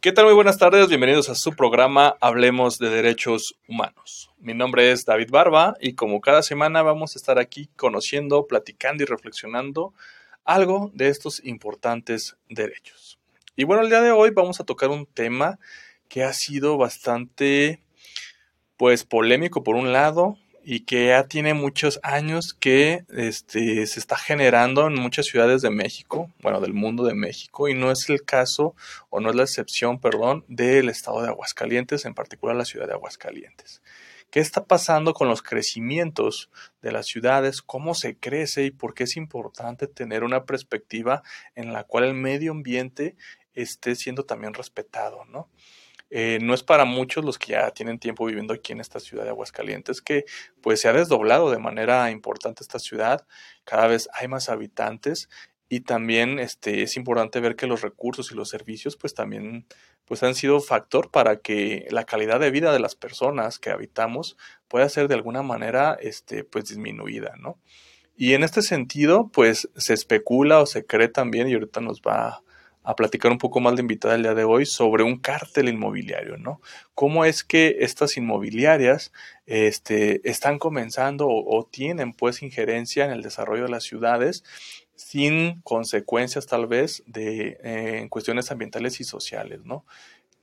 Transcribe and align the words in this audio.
¿Qué 0.00 0.12
tal? 0.12 0.26
Muy 0.26 0.34
buenas 0.34 0.58
tardes, 0.58 0.86
bienvenidos 0.86 1.28
a 1.28 1.34
su 1.34 1.56
programa 1.56 2.16
Hablemos 2.20 2.78
de 2.78 2.88
Derechos 2.88 3.58
Humanos. 3.66 4.30
Mi 4.38 4.54
nombre 4.54 4.92
es 4.92 5.04
David 5.04 5.28
Barba 5.32 5.74
y 5.80 5.94
como 5.94 6.20
cada 6.20 6.44
semana 6.44 6.82
vamos 6.82 7.16
a 7.16 7.18
estar 7.18 7.40
aquí 7.40 7.68
conociendo, 7.74 8.46
platicando 8.46 9.02
y 9.02 9.06
reflexionando 9.06 9.92
algo 10.44 10.92
de 10.94 11.08
estos 11.08 11.44
importantes 11.44 12.36
derechos. 12.48 13.18
Y 13.56 13.64
bueno, 13.64 13.82
el 13.82 13.88
día 13.88 14.00
de 14.00 14.12
hoy 14.12 14.30
vamos 14.30 14.60
a 14.60 14.64
tocar 14.64 14.90
un 14.90 15.04
tema 15.04 15.58
que 16.08 16.22
ha 16.22 16.32
sido 16.32 16.78
bastante 16.78 17.82
pues 18.76 19.02
polémico 19.02 19.64
por 19.64 19.74
un 19.74 19.92
lado, 19.92 20.38
y 20.70 20.80
que 20.80 21.06
ya 21.06 21.26
tiene 21.28 21.54
muchos 21.54 21.98
años 22.02 22.52
que 22.52 23.06
este, 23.08 23.86
se 23.86 23.98
está 23.98 24.18
generando 24.18 24.86
en 24.86 24.96
muchas 24.96 25.24
ciudades 25.24 25.62
de 25.62 25.70
México, 25.70 26.30
bueno, 26.42 26.60
del 26.60 26.74
mundo 26.74 27.06
de 27.06 27.14
México, 27.14 27.68
y 27.68 27.74
no 27.74 27.90
es 27.90 28.10
el 28.10 28.22
caso, 28.22 28.74
o 29.08 29.18
no 29.20 29.30
es 29.30 29.34
la 29.34 29.44
excepción, 29.44 29.98
perdón, 29.98 30.44
del 30.46 30.90
estado 30.90 31.22
de 31.22 31.28
Aguascalientes, 31.28 32.04
en 32.04 32.12
particular 32.12 32.54
la 32.54 32.66
ciudad 32.66 32.86
de 32.86 32.92
Aguascalientes. 32.92 33.80
¿Qué 34.30 34.40
está 34.40 34.66
pasando 34.66 35.14
con 35.14 35.26
los 35.28 35.40
crecimientos 35.40 36.50
de 36.82 36.92
las 36.92 37.06
ciudades? 37.06 37.62
¿Cómo 37.62 37.94
se 37.94 38.18
crece 38.18 38.64
y 38.64 38.70
por 38.70 38.92
qué 38.92 39.04
es 39.04 39.16
importante 39.16 39.86
tener 39.86 40.22
una 40.22 40.44
perspectiva 40.44 41.22
en 41.54 41.72
la 41.72 41.84
cual 41.84 42.04
el 42.04 42.12
medio 42.12 42.52
ambiente 42.52 43.16
esté 43.54 43.94
siendo 43.94 44.26
también 44.26 44.52
respetado, 44.52 45.24
¿no? 45.24 45.48
Eh, 46.10 46.38
no 46.40 46.54
es 46.54 46.62
para 46.62 46.84
muchos 46.84 47.24
los 47.24 47.38
que 47.38 47.52
ya 47.52 47.70
tienen 47.70 47.98
tiempo 47.98 48.24
viviendo 48.24 48.54
aquí 48.54 48.72
en 48.72 48.80
esta 48.80 48.98
ciudad 48.98 49.24
de 49.24 49.30
Aguascalientes 49.30 50.00
que 50.00 50.24
pues 50.62 50.80
se 50.80 50.88
ha 50.88 50.94
desdoblado 50.94 51.50
de 51.50 51.58
manera 51.58 52.10
importante 52.10 52.62
esta 52.62 52.78
ciudad, 52.78 53.26
cada 53.64 53.86
vez 53.88 54.08
hay 54.14 54.26
más 54.26 54.48
habitantes 54.48 55.28
y 55.68 55.80
también 55.80 56.38
este, 56.38 56.82
es 56.82 56.96
importante 56.96 57.40
ver 57.40 57.56
que 57.56 57.66
los 57.66 57.82
recursos 57.82 58.32
y 58.32 58.34
los 58.34 58.48
servicios 58.48 58.96
pues 58.96 59.12
también 59.12 59.66
pues 60.06 60.22
han 60.22 60.34
sido 60.34 60.60
factor 60.60 61.10
para 61.10 61.40
que 61.40 61.86
la 61.90 62.04
calidad 62.04 62.40
de 62.40 62.50
vida 62.50 62.72
de 62.72 62.80
las 62.80 62.94
personas 62.94 63.58
que 63.58 63.70
habitamos 63.70 64.38
pueda 64.66 64.88
ser 64.88 65.08
de 65.08 65.14
alguna 65.14 65.42
manera 65.42 65.98
este, 66.00 66.44
pues 66.44 66.68
disminuida, 66.68 67.34
¿no? 67.38 67.58
Y 68.16 68.34
en 68.34 68.42
este 68.42 68.62
sentido, 68.62 69.30
pues 69.32 69.68
se 69.76 69.94
especula 69.94 70.58
o 70.60 70.66
se 70.66 70.84
cree 70.84 71.06
también, 71.06 71.48
y 71.48 71.54
ahorita 71.54 71.80
nos 71.80 72.00
va 72.00 72.42
a 72.88 72.96
platicar 72.96 73.30
un 73.30 73.36
poco 73.36 73.60
más 73.60 73.76
de 73.76 73.82
invitada 73.82 74.14
el 74.14 74.22
día 74.22 74.32
de 74.32 74.44
hoy 74.44 74.64
sobre 74.64 75.02
un 75.02 75.18
cártel 75.18 75.68
inmobiliario, 75.68 76.38
¿no? 76.38 76.62
Cómo 76.94 77.26
es 77.26 77.44
que 77.44 77.76
estas 77.80 78.16
inmobiliarias 78.16 79.12
este, 79.44 80.26
están 80.26 80.58
comenzando 80.58 81.28
o, 81.28 81.66
tienen 81.70 82.14
pues 82.14 82.42
injerencia 82.42 83.04
en 83.04 83.10
el 83.10 83.20
desarrollo 83.20 83.64
de 83.64 83.68
las 83.68 83.84
ciudades 83.84 84.42
sin 84.96 85.60
consecuencias 85.60 86.46
tal 86.46 86.66
vez 86.66 87.02
de 87.04 87.58
eh, 87.62 87.98
en 87.98 88.08
cuestiones 88.08 88.50
ambientales 88.50 89.00
y 89.00 89.04
sociales, 89.04 89.60
¿no? 89.66 89.84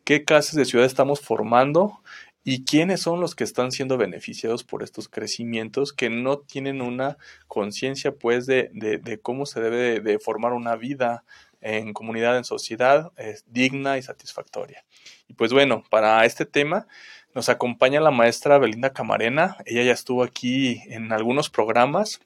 ¿Qué 0.04 0.23
clases 0.23 0.54
de 0.54 0.66
ciudades 0.66 0.92
estamos 0.92 1.22
formando? 1.22 2.04
¿Y 2.48 2.64
quiénes 2.64 3.02
son 3.02 3.22
los 3.22 3.34
que 3.34 3.44
están 3.44 3.72
siendo 3.72 3.98
beneficiados 3.98 4.64
por 4.64 4.84
estos 4.84 5.10
crecimientos 5.10 5.94
que 5.94 6.12
no 6.12 6.38
tienen 6.38 6.84
una 6.84 7.18
conciencia 7.48 8.12
pues 8.14 8.46
de, 8.46 8.70
de, 8.72 9.20
cómo 9.20 9.48
se 9.48 9.62
debe 9.62 10.00
de 10.00 10.20
formar 10.20 10.54
una 10.54 10.76
vida 10.76 11.23
en 11.66 11.94
comunidad, 11.94 12.38
en 12.38 12.44
sociedad, 12.44 13.11
es 13.17 13.44
digna 13.47 13.97
y 13.97 14.03
satisfactoria. 14.03 14.85
Y 15.27 15.33
pues 15.33 15.52
bueno, 15.52 15.83
para 15.89 16.23
este 16.25 16.45
tema 16.45 16.88
nos 17.33 17.49
acompaña 17.49 17.99
la 17.99 18.11
maestra 18.11 18.59
Belinda 18.59 18.94
Camarena. 18.94 19.58
Ella 19.66 19.81
ya 19.81 19.91
estuvo 19.91 20.23
aquí 20.23 20.83
en 20.86 21.11
algunos 21.11 21.49
programas 21.49 22.19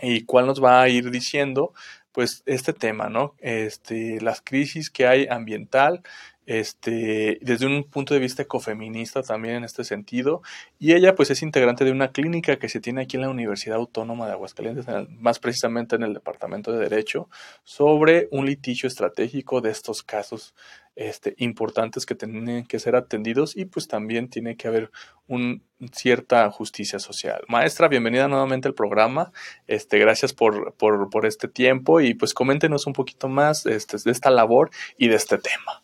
y 0.00 0.24
cuál 0.24 0.46
nos 0.46 0.64
va 0.64 0.80
a 0.80 0.88
ir 0.88 1.10
diciendo 1.10 1.74
pues 2.12 2.42
este 2.46 2.72
tema, 2.72 3.10
¿no? 3.10 3.34
Este, 3.40 4.20
las 4.22 4.40
crisis 4.40 4.90
que 4.90 5.06
hay 5.06 5.26
ambiental, 5.26 6.02
este, 6.46 7.38
desde 7.40 7.66
un 7.66 7.84
punto 7.84 8.14
de 8.14 8.20
vista 8.20 8.42
ecofeminista 8.42 9.22
también 9.22 9.56
en 9.56 9.64
este 9.64 9.84
sentido. 9.84 10.42
Y 10.78 10.92
ella 10.94 11.14
pues 11.14 11.30
es 11.30 11.42
integrante 11.42 11.84
de 11.84 11.92
una 11.92 12.12
clínica 12.12 12.58
que 12.58 12.68
se 12.68 12.80
tiene 12.80 13.02
aquí 13.02 13.16
en 13.16 13.22
la 13.22 13.30
Universidad 13.30 13.76
Autónoma 13.76 14.26
de 14.26 14.32
Aguascalientes, 14.32 14.86
más 15.10 15.38
precisamente 15.38 15.96
en 15.96 16.02
el 16.02 16.14
Departamento 16.14 16.72
de 16.72 16.88
Derecho, 16.88 17.28
sobre 17.64 18.28
un 18.30 18.46
litigio 18.46 18.86
estratégico 18.86 19.60
de 19.60 19.70
estos 19.70 20.02
casos 20.02 20.54
este, 20.94 21.34
importantes 21.38 22.04
que 22.04 22.14
tienen 22.14 22.66
que 22.66 22.78
ser 22.78 22.96
atendidos 22.96 23.56
y 23.56 23.64
pues 23.64 23.88
también 23.88 24.28
tiene 24.28 24.56
que 24.56 24.68
haber 24.68 24.90
un, 25.26 25.62
cierta 25.92 26.50
justicia 26.50 26.98
social. 26.98 27.42
Maestra, 27.48 27.88
bienvenida 27.88 28.28
nuevamente 28.28 28.68
al 28.68 28.74
programa. 28.74 29.32
Este, 29.66 29.98
gracias 29.98 30.32
por, 30.32 30.74
por, 30.74 31.08
por 31.10 31.26
este 31.26 31.48
tiempo 31.48 32.00
y 32.00 32.14
pues 32.14 32.34
coméntenos 32.34 32.86
un 32.86 32.92
poquito 32.92 33.28
más 33.28 33.66
este, 33.66 33.96
de 34.04 34.10
esta 34.10 34.30
labor 34.30 34.70
y 34.98 35.08
de 35.08 35.16
este 35.16 35.38
tema. 35.38 35.81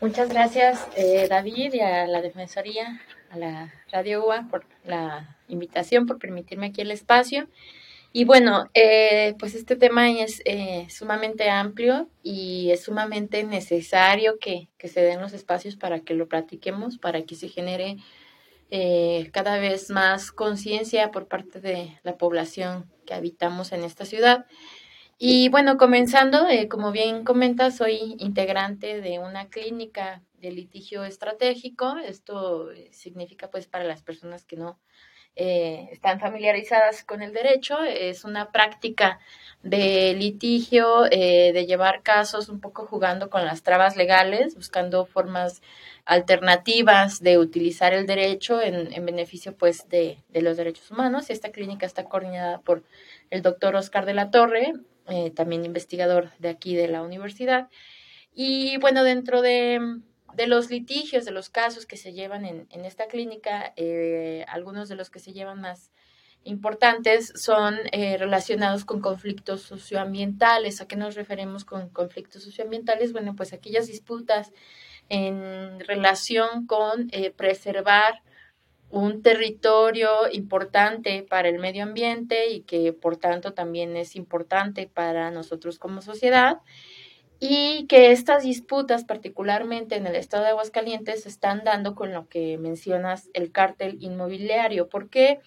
Muchas 0.00 0.30
gracias, 0.30 0.88
eh, 0.96 1.26
David, 1.28 1.74
y 1.74 1.80
a 1.80 2.06
la 2.06 2.22
Defensoría, 2.22 3.02
a 3.28 3.36
la 3.36 3.74
Radio 3.92 4.24
UA 4.24 4.48
por 4.50 4.64
la 4.82 5.36
invitación, 5.46 6.06
por 6.06 6.18
permitirme 6.18 6.68
aquí 6.68 6.80
el 6.80 6.90
espacio. 6.90 7.48
Y 8.10 8.24
bueno, 8.24 8.70
eh, 8.72 9.34
pues 9.38 9.54
este 9.54 9.76
tema 9.76 10.10
es 10.10 10.40
eh, 10.46 10.86
sumamente 10.88 11.50
amplio 11.50 12.08
y 12.22 12.70
es 12.70 12.82
sumamente 12.84 13.44
necesario 13.44 14.38
que, 14.38 14.70
que, 14.78 14.88
se 14.88 15.02
den 15.02 15.20
los 15.20 15.34
espacios 15.34 15.76
para 15.76 16.00
que 16.00 16.14
lo 16.14 16.28
platiquemos, 16.28 16.96
para 16.96 17.22
que 17.22 17.34
se 17.34 17.48
genere 17.48 17.98
cada 19.32 19.58
vez 19.58 19.90
más 19.90 20.30
conciencia 20.30 21.10
por 21.10 21.26
parte 21.26 21.60
de 21.60 21.98
la 22.04 22.16
población 22.16 22.88
que 23.04 23.14
habitamos 23.14 23.72
en 23.72 23.84
esta 23.84 24.06
ciudad. 24.06 24.46
Y 25.22 25.50
bueno, 25.50 25.76
comenzando, 25.76 26.48
eh, 26.48 26.66
como 26.66 26.92
bien 26.92 27.24
comenta, 27.24 27.70
soy 27.70 28.16
integrante 28.20 29.02
de 29.02 29.18
una 29.18 29.50
clínica 29.50 30.22
de 30.38 30.50
litigio 30.50 31.04
estratégico. 31.04 31.98
Esto 31.98 32.72
eh, 32.72 32.88
significa, 32.90 33.50
pues, 33.50 33.66
para 33.66 33.84
las 33.84 34.02
personas 34.02 34.46
que 34.46 34.56
no 34.56 34.78
eh, 35.36 35.90
están 35.92 36.20
familiarizadas 36.20 37.04
con 37.04 37.20
el 37.20 37.34
derecho, 37.34 37.82
es 37.84 38.24
una 38.24 38.50
práctica 38.50 39.18
de 39.62 40.14
litigio, 40.14 41.02
de 41.02 41.66
llevar 41.66 42.02
casos 42.02 42.48
un 42.48 42.60
poco 42.60 42.86
jugando 42.86 43.28
con 43.28 43.44
las 43.44 43.62
trabas 43.62 43.96
legales, 43.96 44.54
buscando 44.54 45.04
formas 45.04 45.60
alternativas 46.06 47.20
de 47.20 47.36
utilizar 47.36 47.92
el 47.92 48.06
derecho 48.06 48.62
en, 48.62 48.90
en 48.90 49.04
beneficio, 49.04 49.54
pues, 49.54 49.86
de, 49.90 50.16
de 50.30 50.40
los 50.40 50.56
derechos 50.56 50.90
humanos. 50.90 51.28
Y 51.28 51.34
esta 51.34 51.52
clínica 51.52 51.84
está 51.84 52.04
coordinada 52.04 52.62
por 52.62 52.84
el 53.28 53.42
doctor 53.42 53.76
Oscar 53.76 54.06
de 54.06 54.14
la 54.14 54.30
Torre, 54.30 54.72
eh, 55.10 55.30
también 55.30 55.64
investigador 55.64 56.30
de 56.38 56.48
aquí 56.48 56.74
de 56.74 56.88
la 56.88 57.02
universidad. 57.02 57.68
Y 58.32 58.76
bueno, 58.78 59.04
dentro 59.04 59.42
de, 59.42 59.80
los 60.46 60.70
litigios, 60.70 61.24
de 61.24 61.32
los 61.32 61.50
casos 61.50 61.84
que 61.84 61.96
se 61.96 62.12
llevan 62.12 62.44
en, 62.44 62.84
esta 62.84 63.06
clínica, 63.06 63.72
eh, 63.76 64.44
algunos 64.48 64.88
de 64.88 64.94
los 64.94 65.10
que 65.10 65.18
se 65.18 65.32
llevan 65.32 65.60
más 65.60 65.90
importantes 66.44 67.32
son 67.34 67.76
eh, 67.92 68.16
relacionados 68.16 68.84
con 68.84 69.00
conflictos 69.00 69.62
socioambientales. 69.62 70.80
¿A 70.80 70.88
qué 70.88 70.96
nos 70.96 71.16
referimos 71.16 71.64
con 71.64 71.90
conflictos 71.90 72.44
socioambientales? 72.44 73.12
Bueno, 73.12 73.34
pues 73.36 73.52
aquellas 73.52 73.88
disputas 73.88 74.52
en 75.08 75.80
relación 75.80 76.66
con 76.66 77.10
preservar 77.36 78.22
un 78.90 79.22
territorio 79.22 80.10
importante 80.32 81.22
para 81.22 81.48
el 81.48 81.58
medio 81.58 81.84
ambiente 81.84 82.50
y 82.50 82.62
que 82.62 82.92
por 82.92 83.16
tanto 83.16 83.52
también 83.52 83.96
es 83.96 84.16
importante 84.16 84.88
para 84.92 85.30
nosotros 85.30 85.78
como 85.78 86.02
sociedad 86.02 86.58
y 87.42 87.86
que 87.86 88.12
estas 88.12 88.42
disputas, 88.42 89.04
particularmente 89.04 89.96
en 89.96 90.06
el 90.06 90.14
estado 90.14 90.44
de 90.44 90.50
Aguascalientes, 90.50 91.22
se 91.22 91.30
están 91.30 91.64
dando 91.64 91.94
con 91.94 92.12
lo 92.12 92.28
que 92.28 92.58
mencionas, 92.58 93.30
el 93.32 93.50
cártel 93.50 93.96
inmobiliario. 94.00 94.90
¿Por 94.90 95.08
qué 95.08 95.40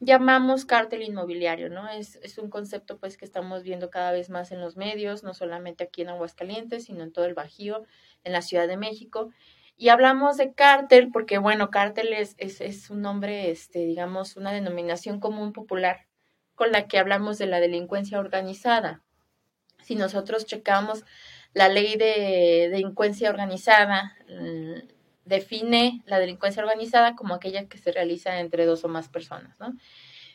llamamos 0.00 0.66
cártel 0.66 1.02
inmobiliario? 1.02 1.70
¿no? 1.70 1.88
Es, 1.88 2.16
es 2.16 2.36
un 2.36 2.50
concepto 2.50 2.98
pues 2.98 3.16
que 3.16 3.24
estamos 3.24 3.62
viendo 3.62 3.88
cada 3.88 4.12
vez 4.12 4.28
más 4.28 4.52
en 4.52 4.60
los 4.60 4.76
medios, 4.76 5.24
no 5.24 5.32
solamente 5.32 5.84
aquí 5.84 6.02
en 6.02 6.10
Aguascalientes, 6.10 6.84
sino 6.84 7.04
en 7.04 7.12
todo 7.12 7.24
el 7.24 7.32
Bajío, 7.32 7.84
en 8.22 8.34
la 8.34 8.42
Ciudad 8.42 8.68
de 8.68 8.76
México. 8.76 9.30
Y 9.80 9.88
hablamos 9.88 10.36
de 10.36 10.52
cártel 10.52 11.08
porque, 11.10 11.38
bueno, 11.38 11.70
cártel 11.70 12.12
es, 12.12 12.36
es, 12.36 12.90
un 12.90 13.00
nombre, 13.00 13.50
este, 13.50 13.78
digamos, 13.78 14.36
una 14.36 14.52
denominación 14.52 15.20
común 15.20 15.54
popular 15.54 16.06
con 16.54 16.70
la 16.70 16.86
que 16.86 16.98
hablamos 16.98 17.38
de 17.38 17.46
la 17.46 17.60
delincuencia 17.60 18.18
organizada. 18.18 19.02
Si 19.82 19.94
nosotros 19.94 20.44
checamos 20.44 21.06
la 21.54 21.70
ley 21.70 21.96
de 21.96 22.68
delincuencia 22.70 23.30
organizada, 23.30 24.18
mm, 24.28 24.86
define 25.24 26.02
la 26.04 26.18
delincuencia 26.18 26.62
organizada 26.62 27.16
como 27.16 27.34
aquella 27.34 27.66
que 27.66 27.78
se 27.78 27.90
realiza 27.90 28.38
entre 28.40 28.66
dos 28.66 28.84
o 28.84 28.88
más 28.88 29.08
personas, 29.08 29.58
¿no? 29.60 29.72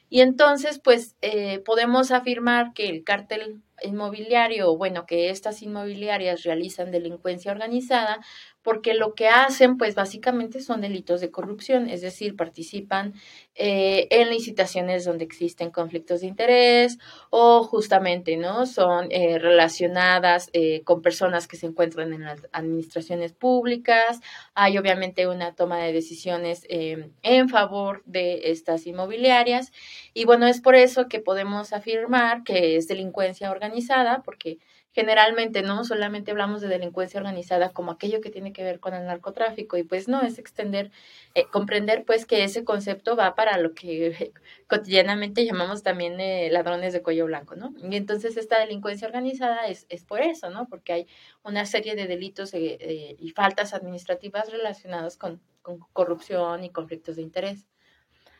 Y 0.09 0.21
entonces, 0.21 0.79
pues, 0.79 1.15
eh, 1.21 1.59
podemos 1.59 2.11
afirmar 2.11 2.73
que 2.73 2.89
el 2.89 3.03
cártel 3.03 3.61
inmobiliario, 3.83 4.75
bueno, 4.77 5.05
que 5.05 5.29
estas 5.29 5.61
inmobiliarias 5.61 6.43
realizan 6.43 6.91
delincuencia 6.91 7.51
organizada, 7.51 8.19
porque 8.65 8.95
lo 8.95 9.13
que 9.13 9.27
hacen, 9.27 9.77
pues 9.77 9.93
básicamente 9.93 10.59
son 10.59 10.81
delitos 10.81 11.21
de 11.21 11.29
corrupción, 11.29 11.87
es 11.87 12.01
decir, 12.01 12.35
participan 12.35 13.13
eh, 13.53 14.07
en 14.09 14.31
licitaciones 14.31 15.05
donde 15.05 15.23
existen 15.23 15.69
conflictos 15.69 16.21
de 16.21 16.27
interés 16.27 16.97
o 17.29 17.63
justamente, 17.63 18.37
¿no? 18.37 18.65
Son 18.65 19.07
eh, 19.11 19.37
relacionadas 19.37 20.49
eh, 20.51 20.81
con 20.83 21.03
personas 21.03 21.47
que 21.47 21.57
se 21.57 21.67
encuentran 21.67 22.11
en 22.11 22.23
las 22.23 22.41
administraciones 22.53 23.33
públicas. 23.33 24.19
Hay 24.55 24.79
obviamente 24.79 25.27
una 25.27 25.53
toma 25.53 25.77
de 25.77 25.93
decisiones 25.93 26.65
en 26.67 27.49
favor 27.49 28.01
de 28.05 28.49
estas 28.49 28.87
inmobiliarias 28.87 29.71
y 30.15 30.25
bueno, 30.25 30.47
es 30.47 30.59
por 30.59 30.73
eso 30.73 31.07
que 31.07 31.19
podemos 31.19 31.71
afirmar 31.71 32.43
que 32.43 32.77
es 32.77 32.87
delincuencia 32.87 33.51
organizada, 33.51 34.23
porque 34.23 34.57
generalmente 34.95 35.61
no 35.61 35.83
solamente 35.83 36.31
hablamos 36.31 36.61
de 36.61 36.69
delincuencia 36.69 37.19
organizada 37.19 37.69
como 37.69 37.91
aquello 37.91 38.21
que 38.21 38.29
tiene 38.31 38.53
que 38.53 38.63
ver 38.63 38.79
con 38.79 38.93
el 38.93 39.05
narcotráfico 39.05 39.75
y 39.75 39.83
pues 39.83 40.07
no 40.07 40.21
es 40.21 40.39
extender 40.39 40.89
eh, 41.35 41.45
comprender 41.51 42.05
pues 42.05 42.25
que 42.25 42.45
ese 42.45 42.63
concepto 42.63 43.17
va 43.17 43.35
para 43.35 43.57
lo 43.57 43.73
que 43.73 44.31
cotidianamente 44.67 45.45
llamamos 45.45 45.83
también 45.83 46.19
eh, 46.21 46.49
ladrones 46.49 46.93
de 46.93 47.03
cuello 47.03 47.25
blanco 47.25 47.55
no 47.55 47.73
y 47.77 47.97
entonces 47.97 48.37
esta 48.37 48.57
delincuencia 48.59 49.05
organizada 49.05 49.67
es, 49.67 49.85
es 49.89 50.05
por 50.05 50.21
eso 50.21 50.49
no 50.49 50.67
porque 50.69 50.93
hay 50.93 51.07
una 51.43 51.65
serie 51.65 51.95
de 51.95 52.07
delitos 52.07 52.53
eh, 52.53 53.17
y 53.19 53.29
faltas 53.31 53.73
administrativas 53.73 54.49
relacionados 54.49 55.17
con, 55.17 55.41
con, 55.61 55.79
corrupción 55.93 56.63
y 56.63 56.69
conflictos 56.69 57.17
de 57.17 57.21
interés. 57.23 57.67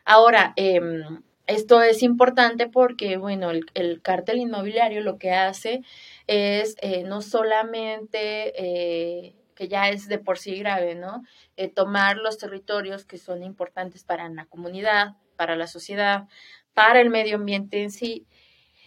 Ahora 0.04 0.52
em, 0.56 1.22
esto 1.46 1.82
es 1.82 2.02
importante 2.02 2.68
porque, 2.68 3.16
bueno, 3.16 3.50
el, 3.50 3.66
el, 3.74 4.02
cártel 4.02 4.38
inmobiliario 4.38 5.00
lo 5.00 5.18
que 5.18 5.32
hace 5.32 5.82
es 6.26 6.76
eh, 6.80 7.04
no 7.04 7.22
solamente, 7.22 8.52
eh, 8.56 9.34
que 9.54 9.68
ya 9.68 9.88
es 9.88 10.08
de 10.08 10.18
por 10.18 10.38
sí 10.38 10.56
grave, 10.58 10.94
¿no? 10.94 11.22
Eh, 11.56 11.68
tomar 11.68 12.16
los 12.16 12.38
territorios 12.38 13.04
que 13.04 13.18
son 13.18 13.42
importantes 13.42 14.04
para 14.04 14.28
la 14.28 14.46
comunidad, 14.46 15.16
para 15.36 15.56
la 15.56 15.66
sociedad, 15.66 16.28
para 16.74 17.00
el 17.00 17.10
medio 17.10 17.36
ambiente 17.36 17.82
en 17.82 17.90
sí, 17.90 18.26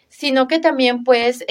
sino 0.09 0.47
que 0.47 0.59
también, 0.59 1.03
pues, 1.03 1.45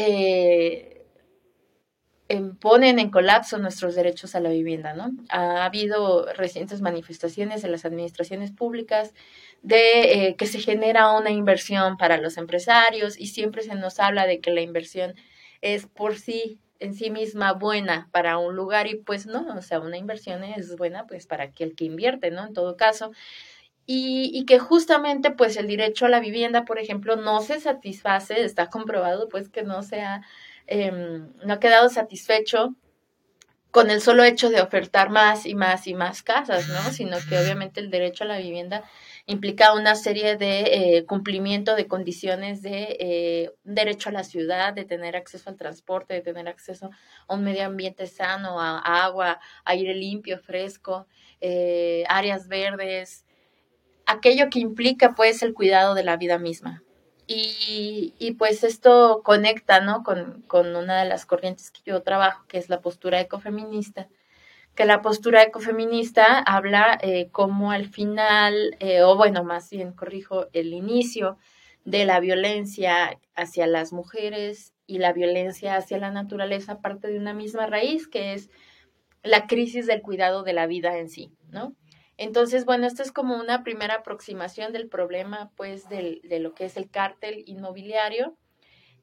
ponen 2.61 2.99
en 2.99 3.11
colapso 3.11 3.59
nuestros 3.59 3.95
derechos 3.95 4.35
a 4.35 4.41
la 4.41 4.51
vivienda, 4.51 4.93
¿no? 4.93 5.11
Ha 5.31 5.65
habido 5.65 6.27
recientes 6.35 6.83
manifestaciones 6.83 7.65
en 7.65 7.73
las 7.73 7.87
administraciones 7.87 8.53
públicas 8.53 9.15
de 9.63 10.29
eh, 10.29 10.37
que 10.37 10.47
se 10.47 10.61
genera 10.61 11.13
una 11.13 11.31
inversión 11.31 11.97
para 11.97 12.19
los 12.19 12.37
empresarios 12.37 13.19
y 13.19 13.29
siempre 13.29 13.63
se 13.63 13.75
nos 13.75 13.99
habla 13.99 14.27
de 14.27 14.41
que 14.41 14.51
la 14.51 14.61
inversión 14.61 15.15
es 15.63 15.87
por 15.87 16.17
sí 16.17 16.59
en 16.81 16.95
sí 16.95 17.11
misma 17.11 17.55
buena 17.55 18.09
para 18.13 18.39
un 18.39 18.55
lugar 18.55 18.87
y 18.87 18.97
pues 18.97 19.27
no, 19.27 19.47
o 19.57 19.63
sea, 19.63 19.81
una 19.81 19.97
inversión 19.97 20.45
es 20.45 20.77
buena 20.77 21.07
pues 21.07 21.27
para 21.27 21.45
aquel 21.45 21.75
que 21.75 21.87
invierte, 21.87 22.31
¿no? 22.31 22.47
En 22.47 22.53
todo 22.53 22.77
caso. 22.77 23.11
Y, 23.87 24.31
y 24.35 24.45
que 24.45 24.59
justamente 24.59 25.31
pues 25.31 25.57
el 25.57 25.67
derecho 25.67 26.05
a 26.07 26.11
la 26.11 26.21
vivienda, 26.21 26.67
por 26.67 26.79
ejemplo, 26.79 27.17
no 27.17 27.41
se 27.41 27.59
satisface, 27.59 28.45
está 28.45 28.69
comprobado 28.69 29.29
pues 29.31 29.49
que 29.49 29.63
no 29.63 29.83
se 29.83 30.03
ha 30.03 30.23
Em, 30.71 31.33
no 31.45 31.55
ha 31.55 31.61
quedado 31.61 31.89
satisfecho 31.89 32.75
con 33.71 33.91
el 33.91 34.03
solo 34.03 34.23
hecho 34.25 34.51
de 34.51 34.61
ofertar 34.61 35.09
más 35.09 35.47
y 35.47 35.55
más 35.55 35.87
y 35.87 35.95
más 35.95 36.23
casas, 36.23 36.69
¿no? 36.69 36.93
Sino 36.93 37.17
que 37.27 37.39
obviamente 37.39 37.81
el 37.81 37.91
derecho 37.91 38.25
a 38.25 38.27
la 38.27 38.39
vivienda 38.39 38.85
implica 39.25 39.73
una 39.73 39.95
serie 39.95 40.37
de 40.37 40.97
eh, 40.99 41.07
cumplimiento 41.07 41.75
de 41.75 41.87
condiciones 41.87 42.61
de 42.61 42.97
eh, 43.01 43.53
derecho 43.65 44.11
a 44.11 44.13
la 44.13 44.25
ciudad, 44.25 44.75
de 44.75 44.85
tener 44.85 45.17
acceso 45.17 45.49
al 45.49 45.57
transporte, 45.57 46.15
de 46.15 46.21
tener 46.21 46.49
acceso 46.49 46.91
a 47.27 47.35
un 47.35 47.45
medio 47.45 47.65
ambiente 47.65 48.07
sano, 48.07 48.61
a, 48.61 48.79
agua, 48.79 49.41
aire 49.65 49.95
limpio, 49.95 50.39
fresco, 50.39 51.07
eh, 51.41 52.05
áreas 52.09 52.49
verdes, 52.49 53.25
aquello 54.07 54.51
que 54.51 54.61
implica 54.61 55.15
pues 55.15 55.43
el 55.43 55.55
cuidado 55.55 55.95
de 55.95 56.05
la 56.05 56.17
vida 56.17 56.39
misma. 56.39 56.83
Y, 57.31 58.35
pues 58.39 58.65
esto 58.65 59.21
conecta, 59.23 59.81
¿no? 59.81 60.03
Con, 60.03 60.43
con, 60.47 60.75
una 60.75 61.03
de 61.03 61.09
las 61.09 61.27
corrientes 61.27 61.71
que 61.71 61.83
yo 61.85 62.03
trabajo, 62.03 62.47
que 62.49 62.57
es 62.57 62.71
la 62.71 62.81
postura 62.81 63.21
ecofeminista, 63.21 64.09
que 64.75 64.87
la 64.87 65.03
postura 65.03 65.43
ecofeminista 65.43 66.39
habla 66.39 66.99
eh, 67.03 67.29
como 67.31 67.71
al 67.71 67.87
final, 67.89 68.77
eh, 68.81 69.03
o 69.03 69.17
bueno, 69.17 69.45
más 69.45 69.69
bien 69.69 69.93
corrijo, 69.93 70.47
el 70.55 70.73
inicio 70.73 71.37
de 71.85 72.07
la 72.07 72.21
violencia 72.21 73.19
hacia 73.35 73.67
las 73.67 73.93
mujeres 73.93 74.73
y 74.87 74.99
la 74.99 75.13
violencia 75.13 75.77
hacia 75.77 75.99
la 75.99 76.11
naturaleza 76.11 76.81
parte 76.81 77.09
de 77.09 77.19
una 77.19 77.35
misma 77.35 77.67
raíz, 77.67 78.09
que 78.09 78.33
es 78.33 78.51
la 79.23 79.47
crisis 79.47 79.87
del 79.87 80.01
cuidado 80.01 80.45
de 80.45 80.55
la 80.55 80.67
vida 80.67 80.97
en 80.97 81.11
sí, 81.11 81.33
¿no? 81.51 81.75
Entonces, 82.19 82.65
bueno, 82.65 82.87
esto 82.87 83.03
es 83.03 83.13
como 83.13 83.37
una 83.37 83.63
primera 83.63 83.95
aproximación 83.95 84.73
del 84.73 84.89
problema, 84.89 85.51
pues, 85.57 85.89
del, 85.89 86.21
de 86.25 86.41
lo 86.41 86.53
que 86.53 86.65
es 86.65 86.77
el 86.77 86.91
cártel 86.91 87.45
inmobiliario. 87.47 88.37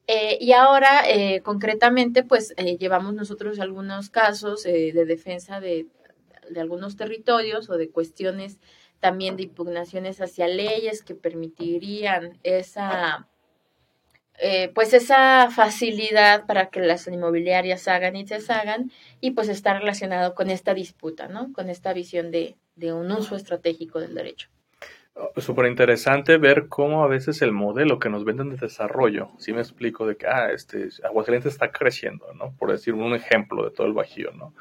Eh, 0.06 0.36
y 0.40 0.52
ahora, 0.52 1.08
eh, 1.08 1.40
concretamente, 1.42 2.22
pues, 2.22 2.52
eh, 2.58 2.76
llevamos 2.76 3.14
nosotros 3.14 3.58
algunos 3.58 4.10
casos 4.10 4.62
de 4.62 4.92
defensa 5.06 5.60
de, 5.60 5.86
de, 6.50 6.60
algunos 6.60 6.96
territorios 6.96 7.70
o 7.70 7.78
de 7.78 7.90
cuestiones 7.90 8.58
también 9.00 9.36
de 9.36 9.44
impugnaciones 9.44 10.20
hacia 10.20 10.46
leyes 10.46 11.02
que 11.02 11.14
permitirían 11.14 12.38
esa, 12.42 13.28
pues, 14.74 14.92
esa 14.92 15.50
facilidad 15.50 16.46
para 16.46 16.70
que 16.70 16.80
las 16.80 17.06
inmobiliarias 17.06 17.88
hagan 17.88 18.16
y 18.16 18.24
deshagan 18.24 18.90
y 19.20 19.32
pues 19.32 19.48
está 19.48 19.78
relacionado 19.78 20.34
con 20.34 20.50
esta 20.50 20.74
disputa, 20.74 21.28
¿no? 21.28 21.52
Con 21.52 21.70
esta 21.70 21.92
visión 21.92 22.30
de, 22.30 22.56
de 22.76 22.92
un 22.92 23.10
uso 23.10 23.36
estratégico 23.36 24.00
del 24.00 24.14
derecho. 24.14 24.48
Oh, 25.18 25.40
Súper 25.40 25.66
interesante 25.66 26.36
ver 26.36 26.68
cómo 26.68 27.02
a 27.02 27.08
veces 27.08 27.40
el 27.40 27.52
modelo 27.52 27.98
que 27.98 28.10
nos 28.10 28.24
venden 28.24 28.50
de 28.50 28.58
desarrollo, 28.58 29.30
si 29.38 29.54
me 29.54 29.60
explico 29.60 30.06
de 30.06 30.16
que, 30.16 30.26
ah, 30.26 30.52
este, 30.52 30.88
Aguascalientes 31.02 31.54
está 31.54 31.72
creciendo, 31.72 32.32
¿no? 32.34 32.52
Por 32.58 32.70
decir 32.70 32.92
un 32.92 33.14
ejemplo 33.14 33.64
de 33.64 33.70
todo 33.70 33.86
el 33.86 33.94
Bajío, 33.94 34.32
¿no? 34.32 34.52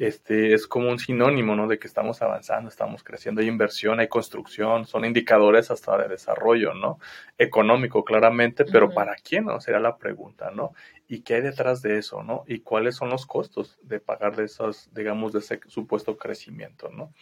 Este, 0.00 0.54
es 0.54 0.66
como 0.66 0.88
un 0.88 0.98
sinónimo, 0.98 1.54
¿no? 1.54 1.68
De 1.68 1.78
que 1.78 1.86
estamos 1.86 2.22
avanzando, 2.22 2.70
estamos 2.70 3.04
creciendo, 3.04 3.42
hay 3.42 3.48
inversión, 3.48 4.00
hay 4.00 4.08
construcción, 4.08 4.86
son 4.86 5.04
indicadores 5.04 5.70
hasta 5.70 5.98
de 5.98 6.08
desarrollo, 6.08 6.72
¿no? 6.72 6.98
Económico, 7.36 8.02
claramente, 8.02 8.64
pero 8.64 8.88
¿para 8.88 9.14
quién? 9.16 9.44
¿no? 9.44 9.60
Sería 9.60 9.78
la 9.78 9.98
pregunta, 9.98 10.50
¿no? 10.52 10.72
¿Y 11.06 11.20
qué 11.20 11.34
hay 11.34 11.42
detrás 11.42 11.82
de 11.82 11.98
eso, 11.98 12.22
¿no? 12.22 12.44
¿Y 12.46 12.60
cuáles 12.60 12.96
son 12.96 13.10
los 13.10 13.26
costos 13.26 13.78
de 13.82 14.00
pagar 14.00 14.36
de 14.36 14.44
esos, 14.44 14.88
digamos, 14.94 15.34
de 15.34 15.40
ese 15.40 15.60
supuesto 15.66 16.16
crecimiento, 16.16 16.88
¿no? 16.88 17.12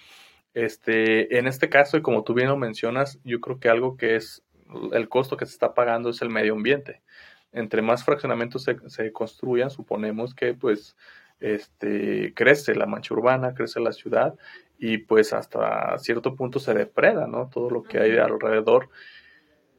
Este, 0.55 1.37
en 1.37 1.49
este 1.49 1.69
caso, 1.69 1.97
y 1.97 2.03
como 2.03 2.23
tú 2.23 2.33
bien 2.33 2.47
lo 2.47 2.57
mencionas, 2.57 3.19
yo 3.25 3.41
creo 3.41 3.59
que 3.59 3.71
algo 3.71 3.97
que 3.97 4.15
es 4.15 4.45
el 4.93 5.09
costo 5.09 5.37
que 5.37 5.47
se 5.47 5.53
está 5.53 5.75
pagando 5.75 6.11
es 6.11 6.23
el 6.23 6.31
medio 6.31 6.53
ambiente. 6.53 7.03
Entre 7.51 7.83
más 7.83 8.05
fraccionamientos 8.05 8.63
se, 8.63 8.77
se 8.89 9.11
construyan, 9.11 9.69
suponemos 9.69 10.33
que 10.33 10.55
pues 10.55 10.95
este, 11.41 12.33
crece 12.35 12.75
la 12.75 12.87
mancha 12.87 13.15
urbana, 13.15 13.55
crece 13.55 13.81
la 13.81 13.93
ciudad 13.93 14.35
y 14.79 14.99
pues 14.99 15.33
hasta 15.33 15.97
cierto 15.99 16.35
punto 16.35 16.59
se 16.61 16.75
depreda, 16.75 17.27
¿no? 17.27 17.49
Todo 17.49 17.71
lo 17.71 17.83
que 17.83 17.99
hay 17.99 18.17
alrededor. 18.17 18.91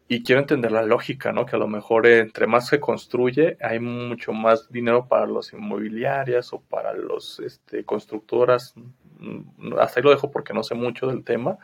Y 0.07 0.23
quiero 0.23 0.41
entender 0.41 0.71
la 0.71 0.81
lógica, 0.83 1.31
¿no? 1.31 1.45
Que 1.45 1.55
a 1.55 1.59
lo 1.59 1.67
mejor 1.67 2.07
entre 2.07 2.47
más 2.47 2.67
se 2.67 2.79
construye, 2.79 3.57
hay 3.61 3.79
mucho 3.79 4.33
más 4.33 4.71
dinero 4.71 5.07
para 5.07 5.27
los 5.27 5.53
inmobiliarias 5.53 6.51
o 6.51 6.61
para 6.61 6.93
los 6.93 7.39
este, 7.39 7.85
constructoras 7.85 8.73
hasta 9.79 9.99
ahí 9.99 10.03
lo 10.03 10.11
dejo 10.11 10.31
porque 10.31 10.53
no 10.53 10.63
sé 10.63 10.75
mucho 10.75 11.07
del 11.07 11.23
tema. 11.23 11.57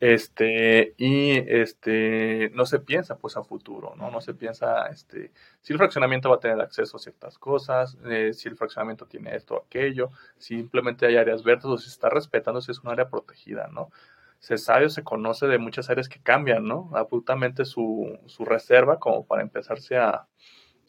Este, 0.00 0.94
y 0.96 1.32
este, 1.52 2.50
no 2.54 2.66
se 2.66 2.78
piensa 2.78 3.18
pues 3.18 3.36
a 3.36 3.42
futuro, 3.42 3.94
¿no? 3.96 4.10
No 4.12 4.20
se 4.20 4.32
piensa, 4.32 4.86
este, 4.88 5.32
si 5.60 5.72
el 5.72 5.78
fraccionamiento 5.78 6.30
va 6.30 6.36
a 6.36 6.40
tener 6.40 6.60
acceso 6.60 6.96
a 6.96 7.00
ciertas 7.00 7.36
cosas, 7.38 7.98
eh, 8.06 8.32
si 8.32 8.48
el 8.48 8.56
fraccionamiento 8.56 9.06
tiene 9.06 9.34
esto 9.34 9.54
o 9.54 9.64
aquello, 9.64 10.10
si 10.36 10.56
simplemente 10.56 11.04
hay 11.06 11.16
áreas 11.16 11.42
verdes 11.42 11.64
o 11.64 11.76
si 11.78 11.88
está 11.88 12.08
respetando 12.10 12.60
si 12.60 12.70
es 12.70 12.78
un 12.80 12.90
área 12.90 13.08
protegida, 13.08 13.68
¿no? 13.72 13.90
Se 14.38 14.56
sabe 14.56 14.86
o 14.86 14.90
se 14.90 15.02
conoce 15.02 15.48
de 15.48 15.58
muchas 15.58 15.90
áreas 15.90 16.08
que 16.08 16.20
cambian, 16.22 16.64
¿no? 16.64 16.90
Absolutamente 16.94 17.64
su, 17.64 18.18
su 18.26 18.44
reserva 18.44 19.00
como 19.00 19.26
para 19.26 19.42
empezarse 19.42 19.96
a, 19.96 20.28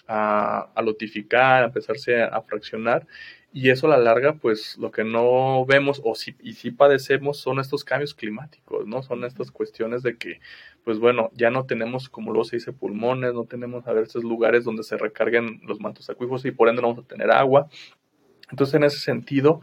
a, 0.08 0.72
a 0.75 0.82
lotificar, 0.84 1.63
a 1.63 1.66
empezarse 1.66 2.22
a 2.22 2.42
fraccionar 2.44 3.08
y 3.51 3.72
eso 3.72 3.88
a 3.88 3.89
la 3.89 3.98
larga, 3.98 4.34
pues 4.34 4.77
lo 4.77 4.91
que 4.91 5.03
no 5.03 5.65
vemos 5.65 6.01
o 6.03 6.13
si, 6.13 6.36
y 6.41 6.53
sí 6.53 6.70
padecemos 6.72 7.39
son 7.39 7.60
estos 7.60 7.84
cambios 7.84 8.13
climáticos, 8.13 8.86
¿no? 8.86 9.01
Son 9.01 9.24
estas 9.24 9.50
cuestiones 9.51 10.03
de 10.03 10.18
que, 10.18 10.39
pues 10.84 11.00
bueno, 11.00 11.32
ya 11.34 11.50
no 11.50 11.65
tenemos, 11.65 12.10
como 12.10 12.32
luego 12.32 12.46
se 12.46 12.58
dice, 12.58 12.74
pulmones, 12.74 13.34
no 13.34 13.46
tenemos 13.46 13.88
a 13.88 13.94
veces 13.94 14.24
lugares 14.24 14.65
donde 14.65 14.84
se 14.84 14.98
recarguen 14.98 15.62
los 15.65 15.79
mantos 15.79 16.10
acuíferos 16.10 16.46
y 16.46 16.51
por 16.51 16.70
ende 16.70 16.82
no 16.82 16.89
vamos 16.89 17.06
a 17.06 17.08
tener 17.08 17.32
agua. 17.32 17.70
Entonces, 18.51 18.75
en 18.75 18.84
ese 18.84 19.00
sentido, 19.00 19.62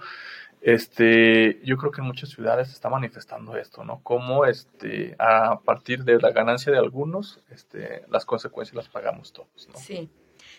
este, 0.61 1.61
yo 1.65 1.77
creo 1.77 1.93
que 1.93 2.01
en 2.01 2.09
muchas 2.09 2.31
ciudades 2.31 2.69
se 2.69 2.75
está 2.75 2.89
manifestando 2.89 3.57
esto, 3.57 3.85
¿no? 3.85 4.01
Como 4.03 4.47
este, 4.47 5.15
a 5.21 5.61
partir 5.61 6.03
de 6.03 6.19
la 6.19 6.33
ganancia 6.33 6.73
de 6.73 6.79
algunos, 6.79 7.41
este, 7.51 8.03
las 8.11 8.25
consecuencias 8.25 8.75
las 8.75 8.89
pagamos 8.89 9.33
todos, 9.33 9.69
¿no? 9.73 9.79
Sí. 9.79 10.11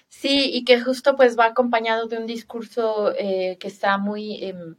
Sí, 0.09 0.49
y 0.53 0.63
que 0.63 0.79
justo 0.79 1.15
pues 1.15 1.37
va 1.37 1.45
acompañado 1.45 2.07
de 2.07 2.17
un 2.17 2.25
discurso 2.25 3.13
eh, 3.17 3.57
que 3.59 3.67
está 3.67 3.97
muy 3.97 4.43
em, 4.43 4.75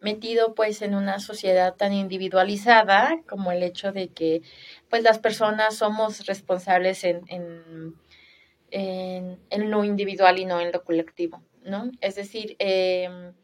metido 0.00 0.54
pues 0.54 0.82
en 0.82 0.94
una 0.94 1.20
sociedad 1.20 1.74
tan 1.76 1.92
individualizada 1.92 3.20
como 3.28 3.52
el 3.52 3.62
hecho 3.62 3.92
de 3.92 4.08
que 4.08 4.42
pues 4.88 5.02
las 5.02 5.18
personas 5.18 5.76
somos 5.76 6.26
responsables 6.26 7.04
en, 7.04 7.22
en, 7.28 7.94
en, 9.50 9.70
lo 9.70 9.84
individual 9.84 10.38
y 10.38 10.46
no 10.46 10.60
en 10.60 10.72
lo 10.72 10.82
colectivo, 10.84 11.42
¿no? 11.62 11.90
Es 12.00 12.14
decir, 12.14 12.56
em, 12.58 13.34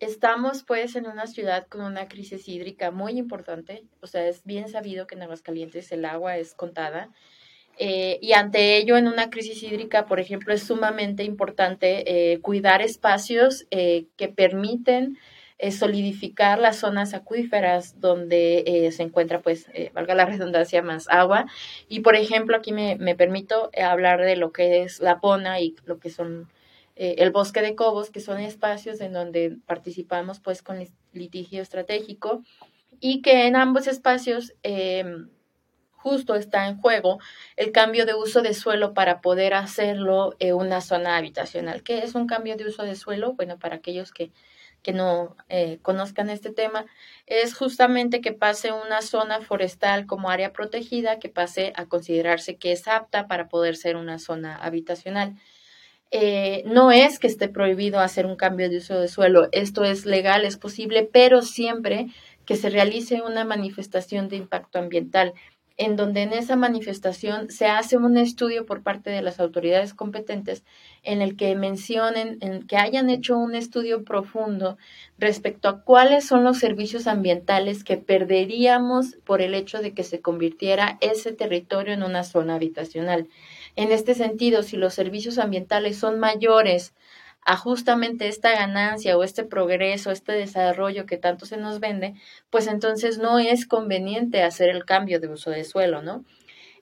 estamos 0.00 0.64
pues 0.64 0.96
en 0.96 1.06
una 1.06 1.26
ciudad 1.26 1.66
con 1.68 1.82
una 1.82 2.08
crisis 2.08 2.48
hídrica 2.48 2.90
muy 2.90 3.12
importante, 3.18 3.84
o 4.00 4.06
sea, 4.06 4.26
es 4.28 4.44
bien 4.44 4.68
sabido 4.68 5.06
que 5.06 5.14
en 5.14 5.22
Aguascalientes 5.22 5.92
el 5.92 6.04
agua 6.04 6.36
es 6.36 6.54
contada. 6.54 7.10
Eh, 7.78 8.18
y 8.22 8.32
ante 8.32 8.76
ello, 8.78 8.96
en 8.96 9.06
una 9.08 9.30
crisis 9.30 9.62
hídrica, 9.62 10.06
por 10.06 10.20
ejemplo, 10.20 10.54
es 10.54 10.62
sumamente 10.62 11.24
importante 11.24 12.32
eh, 12.32 12.40
cuidar 12.40 12.82
espacios 12.82 13.66
eh, 13.70 14.06
que 14.16 14.28
permiten 14.28 15.18
solidificar 15.70 16.58
las 16.58 16.76
zonas 16.76 17.14
acuíferas 17.14 17.98
donde 17.98 18.62
eh, 18.66 18.92
se 18.92 19.02
encuentra, 19.02 19.40
pues, 19.40 19.68
eh, 19.72 19.90
valga 19.94 20.14
la 20.14 20.26
redundancia, 20.26 20.82
más 20.82 21.08
agua. 21.08 21.46
Y, 21.88 22.00
por 22.00 22.14
ejemplo, 22.14 22.56
aquí 22.56 22.72
me, 22.72 22.96
me 22.96 23.14
permito 23.14 23.70
hablar 23.82 24.20
de 24.20 24.36
lo 24.36 24.52
que 24.52 24.82
es 24.82 25.00
la 25.00 25.18
Pona 25.18 25.60
y 25.60 25.74
lo 25.86 25.98
que 25.98 26.10
son 26.10 26.48
eh, 26.94 27.16
el 27.18 27.30
bosque 27.30 27.60
de 27.60 27.74
Cobos, 27.74 28.10
que 28.10 28.20
son 28.20 28.40
espacios 28.40 29.00
en 29.02 29.12
donde 29.12 29.56
participamos, 29.66 30.40
pues, 30.40 30.62
con 30.62 30.78
litigio 31.12 31.62
estratégico 31.62 32.42
y 33.00 33.20
que 33.20 33.46
en 33.46 33.56
ambos 33.56 33.86
espacios 33.86 34.54
em, 34.62 35.28
justo 36.06 36.36
está 36.36 36.68
en 36.68 36.80
juego 36.80 37.18
el 37.56 37.72
cambio 37.72 38.06
de 38.06 38.14
uso 38.14 38.40
de 38.40 38.54
suelo 38.54 38.94
para 38.94 39.20
poder 39.20 39.54
hacerlo 39.54 40.36
en 40.38 40.54
una 40.54 40.80
zona 40.80 41.16
habitacional. 41.16 41.82
¿Qué 41.82 41.98
es 41.98 42.14
un 42.14 42.28
cambio 42.28 42.56
de 42.56 42.64
uso 42.64 42.84
de 42.84 42.94
suelo? 42.94 43.32
Bueno, 43.32 43.58
para 43.58 43.74
aquellos 43.74 44.12
que 44.12 44.30
que 44.84 44.92
no 44.92 45.36
eh, 45.48 45.80
conozcan 45.82 46.30
este 46.30 46.52
tema, 46.52 46.86
es 47.26 47.56
justamente 47.56 48.20
que 48.20 48.32
pase 48.32 48.70
una 48.70 49.02
zona 49.02 49.40
forestal 49.40 50.06
como 50.06 50.30
área 50.30 50.52
protegida, 50.52 51.18
que 51.18 51.28
pase 51.28 51.72
a 51.74 51.86
considerarse 51.86 52.54
que 52.54 52.70
es 52.70 52.86
apta 52.86 53.26
para 53.26 53.48
poder 53.48 53.74
ser 53.74 53.96
una 53.96 54.20
zona 54.20 54.54
habitacional. 54.54 55.34
Eh, 56.12 56.62
no 56.66 56.92
es 56.92 57.18
que 57.18 57.26
esté 57.26 57.48
prohibido 57.48 57.98
hacer 57.98 58.26
un 58.26 58.36
cambio 58.36 58.70
de 58.70 58.76
uso 58.76 59.00
de 59.00 59.08
suelo, 59.08 59.48
esto 59.50 59.82
es 59.82 60.06
legal, 60.06 60.44
es 60.44 60.56
posible, 60.56 61.02
pero 61.02 61.42
siempre 61.42 62.06
que 62.44 62.54
se 62.54 62.70
realice 62.70 63.22
una 63.22 63.44
manifestación 63.44 64.28
de 64.28 64.36
impacto 64.36 64.78
ambiental 64.78 65.34
en 65.78 65.96
donde 65.96 66.22
en 66.22 66.32
esa 66.32 66.56
manifestación 66.56 67.50
se 67.50 67.66
hace 67.66 67.98
un 67.98 68.16
estudio 68.16 68.64
por 68.64 68.82
parte 68.82 69.10
de 69.10 69.20
las 69.20 69.40
autoridades 69.40 69.92
competentes 69.92 70.64
en 71.02 71.20
el 71.20 71.36
que 71.36 71.54
mencionen, 71.54 72.38
en 72.40 72.66
que 72.66 72.76
hayan 72.78 73.10
hecho 73.10 73.36
un 73.36 73.54
estudio 73.54 74.02
profundo 74.02 74.78
respecto 75.18 75.68
a 75.68 75.82
cuáles 75.82 76.26
son 76.26 76.44
los 76.44 76.58
servicios 76.58 77.06
ambientales 77.06 77.84
que 77.84 77.98
perderíamos 77.98 79.16
por 79.24 79.42
el 79.42 79.54
hecho 79.54 79.82
de 79.82 79.92
que 79.92 80.02
se 80.02 80.20
convirtiera 80.20 80.96
ese 81.00 81.32
territorio 81.32 81.92
en 81.92 82.02
una 82.02 82.24
zona 82.24 82.54
habitacional. 82.54 83.28
En 83.76 83.92
este 83.92 84.14
sentido, 84.14 84.62
si 84.62 84.78
los 84.78 84.94
servicios 84.94 85.38
ambientales 85.38 85.98
son 85.98 86.18
mayores 86.18 86.94
a 87.46 87.56
justamente 87.56 88.26
esta 88.26 88.50
ganancia 88.50 89.16
o 89.16 89.22
este 89.22 89.44
progreso, 89.44 90.10
este 90.10 90.32
desarrollo 90.32 91.06
que 91.06 91.16
tanto 91.16 91.46
se 91.46 91.56
nos 91.56 91.78
vende, 91.78 92.14
pues 92.50 92.66
entonces 92.66 93.18
no 93.18 93.38
es 93.38 93.66
conveniente 93.66 94.42
hacer 94.42 94.68
el 94.68 94.84
cambio 94.84 95.20
de 95.20 95.28
uso 95.28 95.50
de 95.50 95.62
suelo, 95.62 96.02
¿no? 96.02 96.24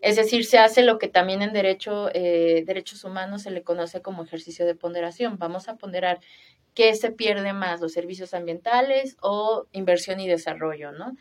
Es 0.00 0.16
decir, 0.16 0.46
se 0.46 0.58
hace 0.58 0.82
lo 0.82 0.98
que 0.98 1.08
también 1.08 1.42
en 1.42 1.52
derecho, 1.52 2.08
eh, 2.14 2.64
derechos 2.66 3.04
humanos 3.04 3.42
se 3.42 3.50
le 3.50 3.62
conoce 3.62 4.00
como 4.00 4.24
ejercicio 4.24 4.64
de 4.64 4.74
ponderación. 4.74 5.38
Vamos 5.38 5.68
a 5.68 5.76
ponderar 5.76 6.20
qué 6.74 6.94
se 6.94 7.12
pierde 7.12 7.52
más, 7.52 7.80
los 7.82 7.92
servicios 7.92 8.32
ambientales 8.32 9.16
o 9.20 9.66
inversión 9.72 10.18
y 10.18 10.28
desarrollo, 10.28 10.92
¿no? 10.92 11.12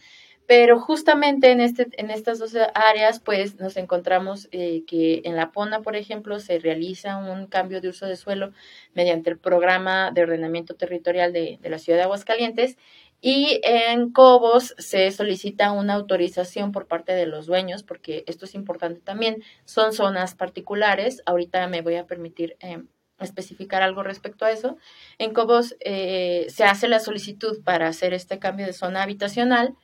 Pero 0.45 0.79
justamente 0.79 1.51
en, 1.51 1.61
este, 1.61 1.87
en 1.93 2.09
estas 2.09 2.39
dos 2.39 2.53
áreas, 2.75 3.19
pues 3.19 3.59
nos 3.59 3.77
encontramos 3.77 4.49
eh, 4.51 4.83
que 4.85 5.21
en 5.23 5.35
La 5.37 5.51
Pona, 5.51 5.81
por 5.81 5.95
ejemplo, 5.95 6.39
se 6.39 6.59
realiza 6.59 7.17
un 7.17 7.47
cambio 7.47 7.79
de 7.79 7.89
uso 7.89 8.05
de 8.05 8.17
suelo 8.17 8.51
mediante 8.93 9.29
el 9.29 9.37
programa 9.37 10.11
de 10.11 10.23
ordenamiento 10.23 10.75
territorial 10.75 11.31
de, 11.31 11.59
la 11.63 11.79
ciudad 11.79 11.99
de 11.99 12.03
Aguascalientes 12.03 12.77
y 13.21 13.61
en 13.63 14.11
Cobos 14.11 14.75
se 14.77 15.09
solicita 15.11 15.71
una 15.71 15.93
autorización 15.93 16.73
por 16.73 16.87
parte 16.87 17.13
de 17.13 17.25
los 17.25 17.45
dueños, 17.45 17.81
porque 17.83 18.25
esto 18.27 18.43
es 18.43 18.53
importante 18.53 18.99
también, 18.99 19.41
son 19.63 19.93
zonas 19.93 20.35
particulares. 20.35 21.21
Ahorita 21.25 21.65
me 21.69 21.81
voy 21.81 21.95
a 21.95 22.05
permitir 22.05 22.57
eh, 22.59 22.83
especificar 23.19 23.81
algo 23.81 24.03
respecto 24.03 24.43
a 24.43 24.51
eso. 24.51 24.77
En 25.19 25.31
Cobos 25.31 25.77
eh, 25.79 26.47
se 26.49 26.65
hace 26.65 26.89
la 26.89 26.99
solicitud 26.99 27.63
para 27.63 27.87
hacer 27.87 28.13
este 28.13 28.39
cambio 28.39 28.65
de 28.65 28.73
zona 28.73 29.03
habitacional 29.03 29.77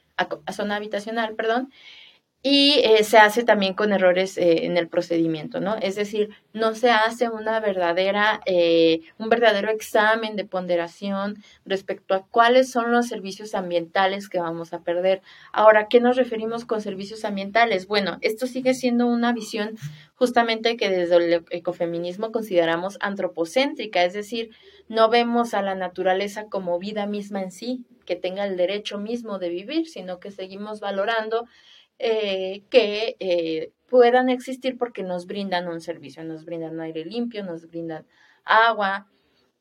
a, 0.45 0.53
zona 0.53 0.75
habitacional, 0.75 1.35
perdón, 1.35 1.69
y 2.41 2.79
eh, 2.85 3.03
se 3.03 3.17
hace 3.17 3.43
también 3.43 3.73
con 3.73 3.91
errores 3.91 4.37
eh, 4.37 4.65
en 4.65 4.77
el 4.77 4.87
procedimiento, 4.87 5.59
¿no? 5.59 5.75
Es 5.75 5.95
decir, 5.95 6.29
no 6.53 6.73
se 6.73 6.89
hace 6.89 7.27
una 7.27 7.59
verdadera, 7.59 8.39
eh, 8.45 9.01
un 9.17 9.27
verdadero 9.27 9.69
examen 9.69 10.37
de 10.37 10.45
ponderación 10.45 11.43
respecto 11.65 12.13
a 12.13 12.25
cuáles 12.25 12.71
son 12.71 12.93
los 12.93 13.07
servicios 13.07 13.55
ambientales 13.55 14.29
que 14.29 14.39
vamos 14.39 14.71
a 14.71 14.83
perder. 14.83 15.21
Ahora, 15.51 15.89
¿qué 15.89 15.99
nos 15.99 16.15
referimos 16.15 16.63
con 16.63 16.79
servicios 16.79 17.25
ambientales? 17.25 17.87
Bueno, 17.87 18.17
esto 18.21 18.47
sigue 18.47 18.73
siendo 18.73 19.05
una 19.07 19.33
visión 19.33 19.75
justamente 20.15 20.77
que 20.77 20.89
desde 20.89 21.17
el 21.17 21.45
ecofeminismo 21.49 22.31
consideramos 22.31 22.97
antropocéntrica, 23.01 24.05
es 24.05 24.13
decir, 24.13 24.51
no 24.87 25.09
vemos 25.09 25.53
a 25.53 25.61
la 25.61 25.75
naturaleza 25.75 26.45
como 26.45 26.79
vida 26.79 27.05
misma 27.05 27.41
en 27.41 27.51
sí, 27.51 27.85
que 28.09 28.15
tenga 28.15 28.43
el 28.47 28.57
derecho 28.57 28.97
mismo 28.97 29.37
de 29.37 29.49
vivir, 29.49 29.87
sino 29.87 30.19
que 30.19 30.31
seguimos 30.31 30.79
valorando 30.79 31.45
eh, 31.99 32.63
que 32.71 33.15
eh, 33.19 33.71
puedan 33.87 34.29
existir 34.29 34.79
porque 34.79 35.03
nos 35.03 35.27
brindan 35.27 35.67
un 35.67 35.79
servicio, 35.79 36.23
nos 36.23 36.43
brindan 36.43 36.79
aire 36.79 37.05
limpio, 37.05 37.43
nos 37.43 37.67
brindan 37.67 38.07
agua, 38.45 39.07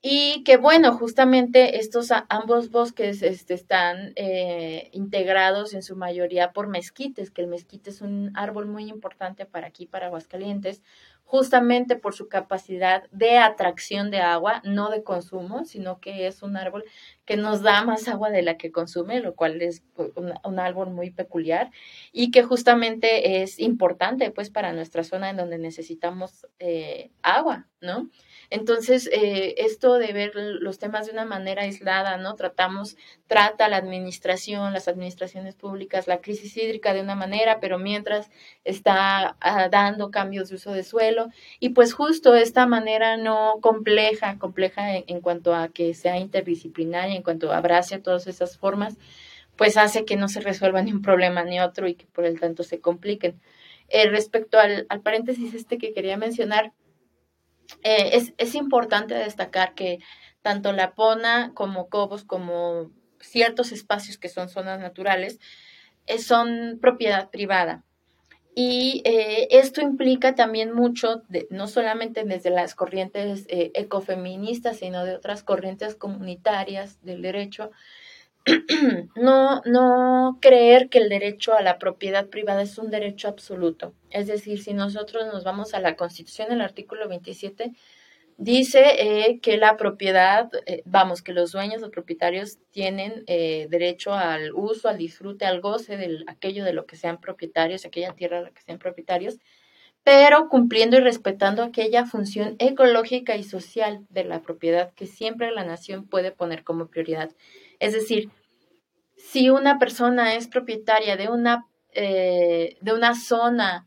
y 0.01 0.45
que 0.45 0.57
bueno, 0.57 0.97
justamente 0.97 1.79
estos 1.79 2.09
ambos 2.31 2.71
bosques 2.71 3.23
este, 3.23 3.53
están 3.53 4.15
eh, 4.17 4.89
integrados 4.93 5.75
en 5.75 5.83
su 5.83 5.95
mayoría 5.95 6.53
por 6.55 6.69
mezquites, 6.69 7.31
que 7.31 7.43
el 7.43 7.49
mezquite 7.49 7.91
es 7.91 8.01
un 8.01 8.31
árbol 8.35 8.65
muy 8.65 8.89
importante 8.89 9.45
para 9.45 9.67
aquí, 9.67 9.85
para 9.85 10.07
Aguascalientes, 10.07 10.81
justamente 11.29 11.95
por 11.95 12.15
su 12.15 12.27
capacidad 12.27 13.05
de 13.11 13.37
atracción 13.37 14.11
de 14.11 14.21
agua, 14.21 14.63
no 14.65 14.89
de 14.89 15.03
consumo, 15.03 15.67
sino 15.67 16.01
que 16.01 16.27
es 16.27 16.43
un 16.43 16.57
árbol 16.57 16.85
que 17.27 17.37
nos 17.37 17.61
da 17.61 17.85
más 17.85 18.09
agua 18.09 18.31
de 18.31 18.41
la 18.41 18.57
que 18.57 18.73
consume, 18.73 19.21
lo 19.21 19.35
cual 19.35 19.61
es 19.61 19.83
pues, 19.95 20.11
un, 20.17 20.59
árbol 20.59 20.89
muy 20.89 21.11
peculiar 21.11 21.71
y 22.13 22.31
que 22.31 22.43
justamente 22.43 23.43
es 23.43 23.59
importante 23.59 24.31
pues 24.31 24.49
para 24.49 24.73
nuestra 24.73 25.05
zona 25.05 25.29
en 25.29 25.37
donde 25.37 25.59
necesitamos 25.59 26.47
eh, 26.61 27.11
agua, 27.21 27.69
¿no? 27.83 28.09
Entonces, 28.51 29.11
eh, 29.13 29.57
esto 29.59 29.99
de 29.99 30.13
ver 30.15 30.33
los 30.35 30.79
temas 30.79 31.07
de 31.07 31.13
una 31.13 31.27
manera 31.27 31.63
aislada, 31.63 32.17
¿no? 32.17 32.35
Tratamos, 32.35 32.97
trata 33.27 33.69
la 33.69 33.77
administración, 33.77 34.73
las 34.73 34.89
administraciones 34.89 35.55
públicas, 35.55 36.07
la 36.09 36.23
crisis 36.23 36.57
hídrica 36.57 36.95
de 36.95 37.03
una 37.03 37.15
manera, 37.15 37.61
pero 37.61 37.79
mientras 37.79 38.31
está 38.65 39.37
ah, 39.41 39.69
dando 39.69 40.11
cambios 40.11 40.49
de 40.49 40.57
uso 40.57 40.73
de 40.73 40.83
suelo. 40.83 41.29
Y 41.61 41.71
pues 41.71 41.93
justo 41.93 42.35
esta 42.35 42.67
manera 42.67 43.19
no 43.19 43.59
compleja, 43.61 44.39
compleja 44.39 44.97
en, 44.97 45.21
cuanto 45.21 45.55
a 45.55 45.69
que 45.69 45.93
sea 45.93 46.19
interdisciplinaria, 46.19 47.17
en 47.17 47.23
cuanto 47.23 47.53
abrace 47.53 47.99
todas 47.99 48.27
esas 48.27 48.57
formas, 48.57 48.97
pues 49.57 49.77
hace 49.77 50.05
que 50.07 50.17
no 50.17 50.29
se 50.29 50.41
resuelva 50.41 50.83
ni 50.83 50.93
un 50.93 51.03
problema 51.03 51.45
ni 51.45 51.61
otro 51.61 51.89
y 51.89 51.95
que 51.95 52.07
por 52.07 52.25
el 52.25 52.41
tanto 52.41 52.63
se 52.63 52.81
compliquen. 52.81 53.41
Eh, 53.89 54.09
respecto 54.09 54.59
al, 54.59 54.87
al 54.89 55.01
paréntesis 55.03 55.55
este 55.55 55.79
que 55.79 55.93
quería 55.93 56.17
mencionar, 56.17 56.73
eh, 57.83 58.11
es, 58.13 58.35
es, 58.39 58.55
importante 58.55 59.15
destacar 59.15 59.75
que 59.75 59.99
tanto 60.43 60.73
la 60.73 60.95
Pona 60.95 61.53
como 61.55 61.89
Cobos, 61.89 62.25
como 62.25 62.91
ciertos 63.21 63.73
espacios 63.73 64.19
que 64.19 64.29
son 64.29 64.49
zonas 64.49 64.81
naturales, 64.81 65.39
eh, 66.07 66.19
son 66.19 66.79
propiedad 66.81 67.31
privada. 67.31 67.85
Y 68.55 69.03
eh, 69.05 69.47
esto 69.53 69.81
implica 69.81 70.35
también 70.35 70.73
mucho, 70.73 71.23
no 71.51 71.69
solamente 71.69 72.25
desde 72.25 72.51
las 72.51 72.75
corrientes 72.75 73.47
ecofeministas, 73.49 74.79
sino 74.79 75.05
de 75.05 75.15
otras 75.15 75.45
corrientes 75.45 75.95
comunitarias 75.95 77.01
del 77.05 77.23
derecho, 77.23 77.71
no, 79.17 79.63
no 79.65 80.39
creer 80.41 80.89
que 80.89 80.99
el 80.99 81.09
derecho 81.09 81.55
a 81.55 81.63
la 81.63 81.79
propiedad 81.79 82.29
privada 82.29 82.63
es 82.63 82.79
un 82.79 82.91
derecho 82.91 83.29
absoluto. 83.29 83.95
Es 84.11 84.27
decir, 84.27 84.63
si 84.63 84.75
nosotros 84.75 85.27
nos 85.27 85.45
vamos 85.45 85.75
a 85.75 85.81
la 85.81 85.97
Constitución, 85.97 86.53
el 86.53 86.61
artículo 86.61 87.09
27 87.09 87.73
dice 88.39 88.83
eh, 88.99 89.41
que 89.41 89.57
la 89.59 89.77
propiedad, 89.77 90.49
eh, 90.67 90.83
vamos, 90.87 91.23
que 91.23 91.33
los 91.33 91.53
dueños 91.53 91.83
o 91.83 91.91
propietarios 91.91 92.59
tienen 92.71 93.25
eh, 93.27 93.67
derecho 93.69 94.15
al 94.15 94.53
uso, 94.55 94.89
al 94.89 94.97
disfrute, 94.97 95.45
al 95.45 95.61
goce 95.61 95.97
de 95.97 96.25
aquello 96.29 96.65
de 96.65 96.73
lo 96.73 96.87
que 96.87 96.97
sean 96.97 97.21
propietarios, 97.21 97.85
aquella 97.85 98.15
tierra 98.15 98.39
de 98.39 98.45
la 98.45 98.51
que 98.51 98.63
sean 98.63 98.79
propietarios, 98.79 99.39
pero 100.05 100.49
cumpliendo 100.49 100.97
y 100.97 101.01
respetando 101.01 101.63
aquella 101.63 102.07
función 102.07 102.55
ecológica 102.61 103.37
y 103.37 103.43
social 103.43 104.07
de 104.09 104.25
la 104.25 104.41
propiedad 104.41 104.95
que 104.95 105.07
siempre 105.07 105.51
la 105.51 105.65
nación 105.65 106.07
puede 106.07 106.31
poner 106.31 106.63
como 106.63 106.87
prioridad. 106.87 107.31
Es 107.81 107.93
decir, 107.93 108.31
si 109.19 109.51
una 109.51 109.79
persona 109.79 110.35
es 110.35 110.49
propietaria 110.49 111.17
de 111.17 111.29
una, 111.29 111.67
eh, 111.93 112.79
de 112.81 112.93
una 112.95 113.15
zona 113.15 113.87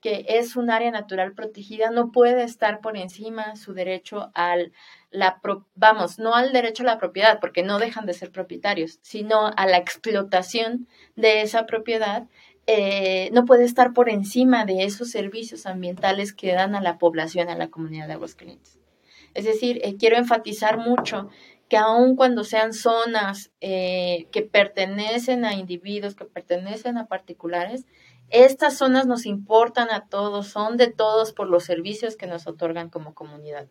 que 0.00 0.24
es 0.26 0.56
un 0.56 0.70
área 0.70 0.90
natural 0.90 1.34
protegida, 1.34 1.90
no 1.90 2.10
puede 2.10 2.42
estar 2.42 2.80
por 2.80 2.96
encima 2.96 3.54
su 3.56 3.74
derecho 3.74 4.30
al 4.34 4.72
la 5.10 5.40
vamos, 5.74 6.18
no 6.18 6.34
al 6.34 6.52
derecho 6.52 6.84
a 6.84 6.86
la 6.86 6.98
propiedad, 6.98 7.38
porque 7.40 7.62
no 7.62 7.78
dejan 7.78 8.06
de 8.06 8.14
ser 8.14 8.30
propietarios, 8.30 8.98
sino 9.02 9.50
a 9.54 9.66
la 9.66 9.76
explotación 9.76 10.86
de 11.16 11.42
esa 11.42 11.66
propiedad, 11.66 12.28
eh, 12.66 13.30
no 13.32 13.44
puede 13.44 13.64
estar 13.64 13.92
por 13.92 14.08
encima 14.08 14.64
de 14.64 14.84
esos 14.84 15.10
servicios 15.10 15.66
ambientales 15.66 16.32
que 16.32 16.52
dan 16.52 16.74
a 16.74 16.80
la 16.80 16.98
población, 16.98 17.48
a 17.48 17.56
la 17.56 17.68
comunidad 17.68 18.06
de 18.06 18.14
Aguascalientes. 18.14 18.78
Es 19.34 19.44
decir, 19.44 19.80
eh, 19.82 19.96
quiero 19.96 20.16
enfatizar 20.16 20.78
mucho 20.78 21.28
que 21.70 21.76
aun 21.76 22.16
cuando 22.16 22.42
sean 22.42 22.74
zonas 22.74 23.52
eh, 23.60 24.26
que 24.32 24.42
pertenecen 24.42 25.44
a 25.44 25.54
individuos, 25.54 26.16
que 26.16 26.24
pertenecen 26.24 26.98
a 26.98 27.06
particulares, 27.06 27.86
estas 28.28 28.76
zonas 28.76 29.06
nos 29.06 29.24
importan 29.24 29.88
a 29.90 30.06
todos, 30.08 30.48
son 30.48 30.76
de 30.76 30.88
todos 30.88 31.32
por 31.32 31.48
los 31.48 31.64
servicios 31.64 32.16
que 32.16 32.26
nos 32.26 32.48
otorgan 32.48 32.90
como 32.90 33.14
comunidad. 33.14 33.68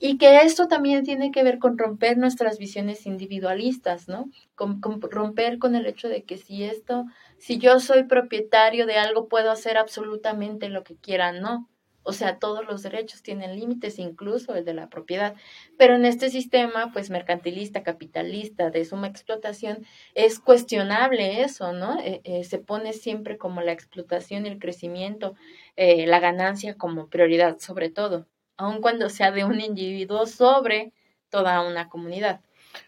Y 0.00 0.18
que 0.18 0.38
esto 0.38 0.66
también 0.66 1.04
tiene 1.04 1.30
que 1.30 1.44
ver 1.44 1.58
con 1.58 1.78
romper 1.78 2.18
nuestras 2.18 2.58
visiones 2.58 3.06
individualistas, 3.06 4.08
¿no? 4.08 4.30
Con, 4.56 4.80
romper 5.00 5.58
con 5.58 5.76
el 5.76 5.86
hecho 5.86 6.08
de 6.08 6.24
que 6.24 6.38
si 6.38 6.64
esto, 6.64 7.04
si 7.38 7.58
yo 7.58 7.78
soy 7.78 8.04
propietario 8.04 8.84
de 8.86 8.96
algo, 8.96 9.28
puedo 9.28 9.50
hacer 9.50 9.76
absolutamente 9.76 10.68
lo 10.68 10.82
que 10.82 10.96
quiera, 10.96 11.32
no. 11.32 11.68
O 12.08 12.14
sea, 12.14 12.38
todos 12.38 12.64
los 12.66 12.82
derechos 12.82 13.22
tienen 13.22 13.54
límites, 13.54 13.98
incluso 13.98 14.54
el 14.54 14.64
de 14.64 14.72
la 14.72 14.88
propiedad. 14.88 15.34
Pero 15.76 15.94
en 15.94 16.06
este 16.06 16.30
sistema, 16.30 16.90
pues 16.90 17.10
mercantilista, 17.10 17.82
capitalista, 17.82 18.70
de 18.70 18.86
suma 18.86 19.08
explotación, 19.08 19.84
es 20.14 20.40
cuestionable 20.40 21.42
eso, 21.42 21.74
¿no? 21.74 22.00
Eh, 22.00 22.22
eh, 22.24 22.44
se 22.44 22.60
pone 22.60 22.94
siempre 22.94 23.36
como 23.36 23.60
la 23.60 23.72
explotación 23.72 24.46
el 24.46 24.58
crecimiento, 24.58 25.34
eh, 25.76 26.06
la 26.06 26.18
ganancia 26.18 26.78
como 26.78 27.08
prioridad, 27.08 27.58
sobre 27.58 27.90
todo, 27.90 28.26
aun 28.56 28.80
cuando 28.80 29.10
sea 29.10 29.30
de 29.30 29.44
un 29.44 29.60
individuo 29.60 30.24
sobre 30.24 30.94
toda 31.28 31.60
una 31.60 31.90
comunidad. 31.90 32.40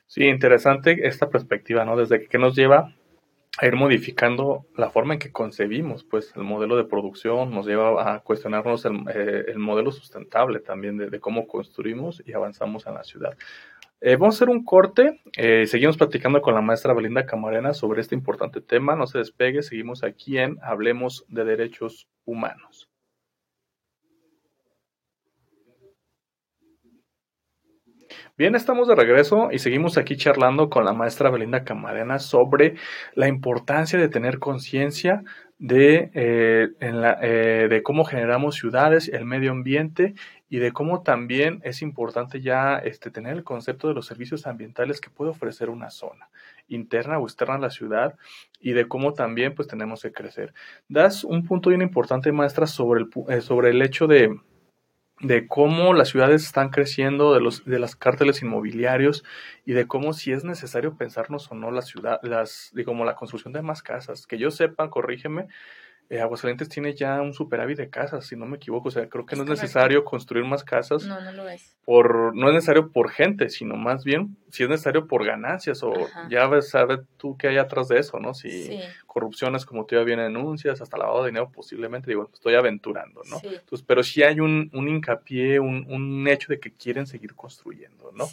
Sí, 0.06 0.24
interesante 0.24 1.06
esta 1.06 1.28
perspectiva, 1.28 1.84
¿no? 1.84 1.94
Desde 1.94 2.26
que 2.26 2.38
nos 2.38 2.56
lleva 2.56 2.94
a 3.58 3.66
ir 3.66 3.74
modificando 3.74 4.66
la 4.76 4.90
forma 4.90 5.14
en 5.14 5.20
que 5.20 5.32
concebimos 5.32 6.04
pues 6.04 6.32
el 6.36 6.42
modelo 6.42 6.76
de 6.76 6.84
producción, 6.84 7.50
nos 7.50 7.66
lleva 7.66 8.14
a 8.14 8.20
cuestionarnos 8.20 8.84
el, 8.84 9.00
eh, 9.12 9.54
modelo 9.56 9.90
sustentable 9.90 10.60
también 10.60 10.96
de, 10.96 11.20
cómo 11.20 11.46
construimos 11.46 12.22
y 12.24 12.32
avanzamos 12.32 12.86
en 12.86 12.94
la 12.94 13.04
ciudad. 13.04 13.36
Eh, 14.00 14.16
vamos 14.16 14.36
a 14.36 14.38
hacer 14.38 14.48
un 14.48 14.64
corte, 14.64 15.20
eh, 15.36 15.66
seguimos 15.66 15.98
platicando 15.98 16.40
con 16.40 16.54
la 16.54 16.62
maestra 16.62 16.94
Belinda 16.94 17.26
Camarena 17.26 17.74
sobre 17.74 18.00
este 18.00 18.14
importante 18.14 18.60
tema, 18.60 18.96
no 18.96 19.06
se 19.06 19.18
despegue, 19.18 19.62
seguimos 19.62 20.04
aquí 20.04 20.38
en 20.38 20.58
Hablemos 20.62 21.26
de 21.28 21.44
Derechos 21.44 22.08
Humanos. 22.24 22.88
Bien, 28.40 28.54
estamos 28.54 28.88
de 28.88 28.94
regreso 28.94 29.50
y 29.52 29.58
seguimos 29.58 29.98
aquí 29.98 30.16
charlando 30.16 30.70
con 30.70 30.86
la 30.86 30.94
maestra 30.94 31.28
Belinda 31.28 31.62
Camarena 31.62 32.18
sobre 32.18 32.76
la 33.14 33.28
importancia 33.28 33.98
de 33.98 34.08
tener 34.08 34.38
conciencia 34.38 35.24
de, 35.58 36.10
eh, 36.14 36.68
eh, 36.80 37.66
de 37.68 37.82
cómo 37.82 38.06
generamos 38.06 38.54
ciudades, 38.54 39.08
el 39.08 39.26
medio 39.26 39.50
ambiente 39.50 40.14
y 40.48 40.56
de 40.56 40.72
cómo 40.72 41.02
también 41.02 41.60
es 41.64 41.82
importante 41.82 42.40
ya 42.40 42.78
este, 42.78 43.10
tener 43.10 43.34
el 43.34 43.44
concepto 43.44 43.88
de 43.88 43.94
los 43.94 44.06
servicios 44.06 44.46
ambientales 44.46 45.02
que 45.02 45.10
puede 45.10 45.32
ofrecer 45.32 45.68
una 45.68 45.90
zona 45.90 46.30
interna 46.66 47.18
o 47.18 47.24
externa 47.24 47.56
a 47.56 47.58
la 47.58 47.68
ciudad 47.68 48.14
y 48.58 48.72
de 48.72 48.88
cómo 48.88 49.12
también 49.12 49.54
pues 49.54 49.68
tenemos 49.68 50.00
que 50.00 50.12
crecer. 50.12 50.54
Das 50.88 51.24
un 51.24 51.44
punto 51.44 51.68
bien 51.68 51.82
importante, 51.82 52.32
maestra, 52.32 52.66
sobre 52.66 53.02
el, 53.02 53.10
eh, 53.28 53.42
sobre 53.42 53.68
el 53.68 53.82
hecho 53.82 54.06
de, 54.06 54.30
de 55.20 55.46
cómo 55.46 55.92
las 55.92 56.08
ciudades 56.08 56.44
están 56.44 56.70
creciendo, 56.70 57.34
de 57.34 57.40
los 57.40 57.64
de 57.64 57.78
las 57.78 57.94
cárteles 57.94 58.42
inmobiliarios 58.42 59.24
y 59.66 59.72
de 59.72 59.86
cómo 59.86 60.12
si 60.12 60.32
es 60.32 60.44
necesario 60.44 60.96
pensarnos 60.96 61.50
o 61.50 61.54
no 61.54 61.70
la 61.70 61.82
ciudad, 61.82 62.20
las, 62.22 62.70
digamos, 62.74 63.06
la 63.06 63.16
construcción 63.16 63.52
de 63.52 63.62
más 63.62 63.82
casas. 63.82 64.26
Que 64.26 64.38
yo 64.38 64.50
sepa, 64.50 64.88
corrígeme, 64.88 65.48
eh, 66.10 66.20
Aguascalientes 66.20 66.68
tiene 66.68 66.92
ya 66.94 67.22
un 67.22 67.32
superávit 67.32 67.78
de 67.78 67.88
casas, 67.88 68.26
si 68.26 68.34
no 68.34 68.44
me 68.44 68.56
equivoco. 68.56 68.88
O 68.88 68.90
sea, 68.90 69.08
creo 69.08 69.24
que 69.24 69.36
no 69.36 69.44
es 69.44 69.48
necesario 69.48 70.04
construir 70.04 70.44
más 70.44 70.64
casas. 70.64 71.06
No, 71.06 71.20
no 71.20 71.30
lo 71.32 71.48
es. 71.48 71.76
Por, 71.84 72.34
no 72.34 72.48
es 72.48 72.54
necesario 72.54 72.90
por 72.90 73.10
gente, 73.10 73.48
sino 73.48 73.76
más 73.76 74.02
bien 74.02 74.36
si 74.50 74.64
es 74.64 74.68
necesario 74.68 75.06
por 75.06 75.24
ganancias 75.24 75.82
o 75.82 75.92
ya 76.28 76.46
ves, 76.48 76.70
sabes 76.70 77.00
tú 77.16 77.36
qué 77.36 77.48
hay 77.48 77.58
atrás 77.58 77.88
de 77.88 77.98
eso, 77.98 78.18
¿no? 78.18 78.34
Si 78.34 78.80
corrupciones 79.06 79.64
como 79.64 79.86
te 79.86 80.02
bien 80.04 80.18
denuncias, 80.18 80.80
hasta 80.80 80.96
lavado 80.96 81.22
de 81.22 81.30
dinero 81.30 81.50
posiblemente, 81.50 82.10
digo, 82.10 82.28
estoy 82.32 82.54
aventurando, 82.54 83.22
¿no? 83.28 83.40
Entonces, 83.42 83.84
pero 83.86 84.02
sí 84.02 84.22
hay 84.22 84.40
un, 84.40 84.70
un 84.72 84.88
hincapié, 84.88 85.60
un, 85.60 85.86
un, 85.88 86.26
hecho 86.28 86.48
de 86.48 86.60
que 86.60 86.72
quieren 86.72 87.06
seguir 87.06 87.34
construyendo, 87.34 88.12
¿no? 88.14 88.26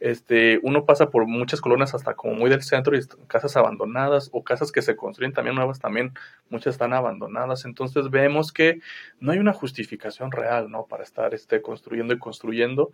Este, 0.00 0.58
uno 0.62 0.84
pasa 0.84 1.10
por 1.10 1.26
muchas 1.26 1.60
colonias 1.60 1.94
hasta 1.94 2.14
como 2.14 2.34
muy 2.34 2.50
del 2.50 2.62
centro 2.62 2.96
y 2.96 3.00
casas 3.26 3.56
abandonadas 3.56 4.28
o 4.32 4.42
casas 4.42 4.72
que 4.72 4.82
se 4.82 4.96
construyen 4.96 5.32
también 5.32 5.56
nuevas, 5.56 5.78
también 5.78 6.12
muchas 6.50 6.74
están 6.74 6.92
abandonadas 6.92 7.12
abandonadas. 7.12 7.64
Entonces 7.64 8.10
vemos 8.10 8.52
que 8.52 8.80
no 9.20 9.32
hay 9.32 9.38
una 9.38 9.52
justificación 9.52 10.32
real, 10.32 10.70
¿no? 10.70 10.86
Para 10.86 11.02
estar 11.02 11.34
este, 11.34 11.60
construyendo 11.60 12.14
y 12.14 12.18
construyendo 12.18 12.92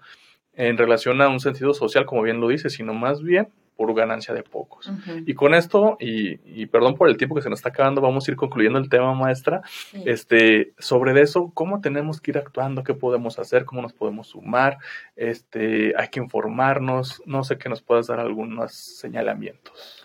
en 0.59 0.77
relación 0.77 1.23
a 1.23 1.29
un 1.29 1.39
sentido 1.39 1.73
social, 1.73 2.05
como 2.05 2.23
bien 2.23 2.41
lo 2.41 2.49
dice, 2.49 2.69
sino 2.69 2.93
más 2.93 3.23
bien 3.23 3.49
por 3.77 3.95
ganancia 3.95 4.35
de 4.35 4.43
pocos. 4.43 4.91
Y 5.25 5.35
con 5.35 5.55
esto, 5.55 5.97
y, 6.01 6.67
perdón 6.67 6.97
por 6.97 7.09
el 7.09 7.17
tiempo 7.17 7.37
que 7.37 7.43
se 7.43 7.49
nos 7.49 7.61
está 7.61 7.69
acabando, 7.69 8.01
vamos 8.01 8.27
a 8.27 8.33
ir 8.33 8.37
concluyendo 8.37 8.77
el 8.81 8.89
tema, 8.89 9.15
maestra. 9.15 9.63
Este, 10.05 10.73
sobre 10.81 11.19
eso, 11.23 11.53
¿cómo 11.55 11.81
tenemos 11.81 12.21
que 12.21 12.33
ir 12.33 12.39
actuando? 12.39 12.83
¿Qué 12.83 12.93
podemos 12.93 13.39
hacer? 13.39 13.65
¿Cómo 13.65 13.81
nos 13.81 13.93
podemos 13.93 14.27
sumar? 14.27 14.79
Este, 15.15 15.95
hay 15.97 16.09
que 16.09 16.19
informarnos. 16.19 17.23
No 17.25 17.45
sé 17.45 17.57
que 17.57 17.69
nos 17.69 17.81
puedas 17.81 18.09
dar 18.09 18.19
algunos 18.19 18.73
señalamientos. 18.75 20.05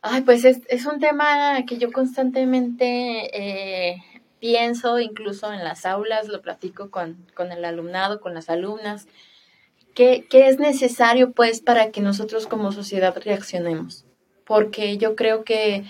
Ay, 0.00 0.22
pues 0.22 0.46
es, 0.46 0.62
es 0.68 0.86
un 0.86 0.98
tema 0.98 1.66
que 1.66 1.76
yo 1.76 1.92
constantemente 1.92 3.28
eh, 3.34 4.02
pienso, 4.40 5.00
incluso 5.00 5.52
en 5.52 5.62
las 5.62 5.84
aulas, 5.84 6.28
lo 6.28 6.40
platico 6.40 6.90
con, 6.90 7.26
con 7.34 7.52
el 7.52 7.62
alumnado, 7.62 8.20
con 8.22 8.32
las 8.32 8.48
alumnas, 8.48 9.06
¿Qué, 9.96 10.26
¿qué, 10.28 10.46
es 10.48 10.58
necesario 10.58 11.32
pues 11.32 11.62
para 11.62 11.90
que 11.90 12.02
nosotros 12.02 12.46
como 12.46 12.70
sociedad 12.70 13.16
reaccionemos? 13.16 14.04
Porque 14.44 14.98
yo 14.98 15.16
creo 15.16 15.42
que 15.42 15.84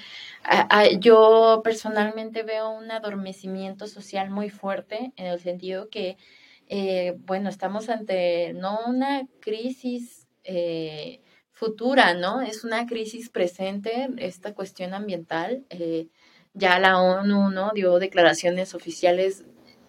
yo 1.00 1.60
personalmente 1.64 2.44
veo 2.44 2.70
un 2.70 2.90
adormecimiento 2.92 3.88
social 3.88 4.30
muy 4.30 4.48
fuerte 4.48 5.12
en 5.16 5.26
el 5.26 5.40
sentido 5.40 5.88
que, 5.88 6.16
eh, 6.68 7.14
bueno, 7.18 7.48
estamos 7.48 7.88
ante 7.88 8.52
no 8.52 8.78
una 8.86 9.26
crisis 9.40 10.28
eh, 10.44 11.20
futura, 11.50 12.14
¿no? 12.14 12.42
Es 12.42 12.62
una 12.62 12.86
crisis 12.86 13.28
presente, 13.28 14.08
esta 14.18 14.54
cuestión 14.54 14.94
ambiental. 14.94 15.64
Eh, 15.70 16.06
ya 16.54 16.78
la 16.78 17.02
ONU, 17.02 17.50
¿no? 17.50 17.72
Dio 17.74 17.98
declaraciones 17.98 18.74
oficiales 18.74 19.44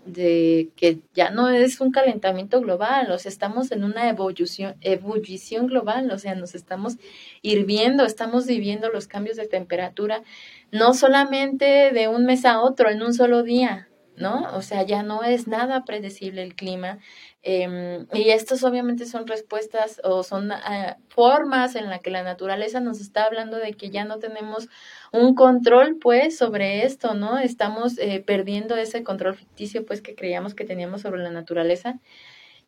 de 0.07 0.69
que 0.75 0.99
ya 1.13 1.29
no 1.29 1.49
es 1.49 1.81
un 1.81 1.91
calentamiento 1.91 2.61
global, 2.61 3.11
o 3.11 3.19
sea, 3.19 3.29
estamos 3.29 3.71
en 3.71 3.83
una 3.83 4.09
ebullición, 4.09 4.75
ebullición 4.81 5.67
global, 5.67 6.09
o 6.11 6.17
sea, 6.17 6.35
nos 6.35 6.55
estamos 6.55 6.97
hirviendo, 7.41 8.05
estamos 8.05 8.45
viviendo 8.45 8.89
los 8.89 9.07
cambios 9.07 9.37
de 9.37 9.47
temperatura, 9.47 10.23
no 10.71 10.93
solamente 10.93 11.91
de 11.91 12.07
un 12.07 12.25
mes 12.25 12.45
a 12.45 12.61
otro, 12.61 12.89
en 12.89 13.01
un 13.01 13.13
solo 13.13 13.43
día, 13.43 13.87
¿no? 14.15 14.47
O 14.53 14.61
sea, 14.61 14.83
ya 14.83 15.03
no 15.03 15.23
es 15.23 15.47
nada 15.47 15.85
predecible 15.85 16.41
el 16.41 16.55
clima. 16.55 16.99
Em, 17.43 18.07
y 18.13 18.29
estas 18.31 18.63
obviamente 18.63 19.05
son 19.05 19.27
respuestas 19.27 20.01
o 20.03 20.23
son 20.23 20.51
ah, 20.51 20.97
formas 21.07 21.75
en 21.75 21.89
las 21.89 22.01
que 22.01 22.09
la 22.09 22.23
naturaleza 22.23 22.79
nos 22.79 22.99
está 22.99 23.25
hablando 23.25 23.57
de 23.57 23.73
que 23.73 23.89
ya 23.89 24.05
no 24.05 24.19
tenemos 24.19 24.67
un 25.13 25.35
control 25.35 25.97
pues 25.97 26.37
sobre 26.37 26.83
esto, 26.85 27.13
¿no? 27.13 27.37
Estamos 27.37 27.97
eh, 27.99 28.23
perdiendo 28.25 28.75
ese 28.75 29.03
control 29.03 29.35
ficticio 29.35 29.85
pues 29.85 30.01
que 30.01 30.15
creíamos 30.15 30.55
que 30.55 30.65
teníamos 30.65 31.01
sobre 31.01 31.23
la 31.23 31.29
naturaleza. 31.29 31.99